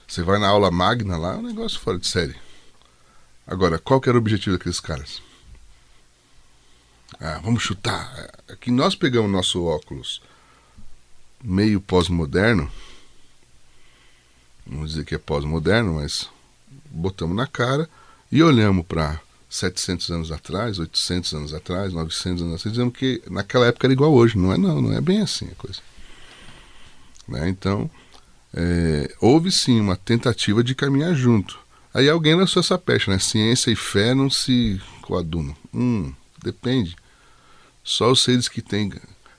Você 0.10 0.24
vai 0.24 0.39
na 0.39 0.48
aula 0.48 0.72
magna 0.72 1.17
lá, 1.17 1.34
é 1.34 1.38
um 1.38 1.43
negócio 1.43 1.80
fora 1.80 2.00
de 2.00 2.08
série. 2.08 2.36
Agora, 3.45 3.78
qual 3.78 4.02
que 4.02 4.10
era 4.10 4.17
o 4.17 4.22
objetivo 4.22 4.58
daqueles 4.58 4.80
caras? 4.80 5.22
Ah, 7.19 7.39
vamos 7.43 7.63
chutar. 7.63 8.32
É 8.48 8.56
que 8.56 8.72
nós 8.72 8.95
pegamos 8.95 9.32
nosso 9.32 9.63
óculos 9.63 10.22
meio 11.43 11.80
pós-moderno 11.80 12.69
vamos 14.69 14.91
dizer 14.91 15.06
que 15.06 15.15
é 15.15 15.17
pós-moderno, 15.17 15.95
mas 15.95 16.30
botamos 16.89 17.36
na 17.36 17.48
cara 17.48 17.89
e 18.32 18.43
olhamos 18.43 18.86
para 18.86 19.19
700 19.50 20.12
anos 20.12 20.32
atrás, 20.32 20.78
800 20.78 21.34
anos 21.34 21.54
atrás, 21.54 21.91
900 21.91 22.43
anos 22.43 22.56
atrás, 22.56 22.74
dizendo 22.74 22.91
que 22.91 23.22
naquela 23.30 23.65
época 23.65 23.88
era 23.88 23.93
igual 23.93 24.13
hoje. 24.13 24.38
Não 24.38 24.54
é 24.54 24.58
não, 24.58 24.82
não 24.82 24.93
é 24.93 25.02
bem 25.02 25.22
assim 25.22 25.50
a 25.52 25.56
coisa. 25.56 25.82
Né? 27.28 27.50
Então, 27.50 27.89
é, 28.54 29.14
houve 29.20 29.52
sim 29.52 29.80
uma 29.80 29.96
tentativa 29.96 30.64
de 30.64 30.76
caminhar 30.76 31.14
junto. 31.14 31.60
Aí 31.94 32.10
alguém 32.10 32.36
lançou 32.36 32.60
essa 32.60 32.78
pecha, 32.78 33.12
né? 33.12 33.20
Ciência 33.20 33.72
e 33.72 33.76
fé 33.76 34.14
não 34.14 34.30
se 34.30 34.80
coadunam. 35.02 35.56
Hum, 35.74 36.14
depende. 36.44 36.96
Só 37.84 38.12
os 38.12 38.24
seres 38.24 38.48
que 38.48 38.62
têm 38.62 38.94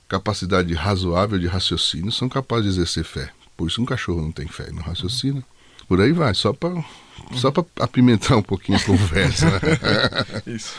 capacidade 0.09 0.75
razoável 0.75 1.39
de 1.39 1.47
raciocínio 1.47 2.11
são 2.11 2.29
capazes 2.29 2.65
de 2.65 2.81
exercer 2.81 3.05
fé. 3.05 3.31
Por 3.57 3.69
isso 3.69 3.81
um 3.81 3.85
cachorro 3.85 4.23
não 4.23 4.33
tem 4.33 4.49
fé, 4.49 4.71
não 4.73 4.83
raciocina. 4.83 5.43
Por 5.87 6.01
aí 6.01 6.13
vai, 6.13 6.35
só 6.35 6.53
para 6.53 6.83
só 7.35 7.51
para 7.51 7.65
apimentar 7.79 8.37
um 8.37 8.43
pouquinho 8.43 8.79
a 8.79 8.83
conversa. 8.83 9.61
Isso. 10.47 10.75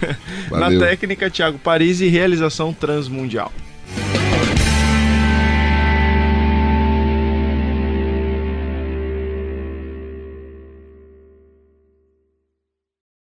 Valeu. 0.50 0.78
Na 0.80 0.86
técnica, 0.86 1.28
Thiago 1.30 1.58
Paris 1.58 2.00
e 2.00 2.06
realização 2.08 2.72
transmundial. 2.72 3.52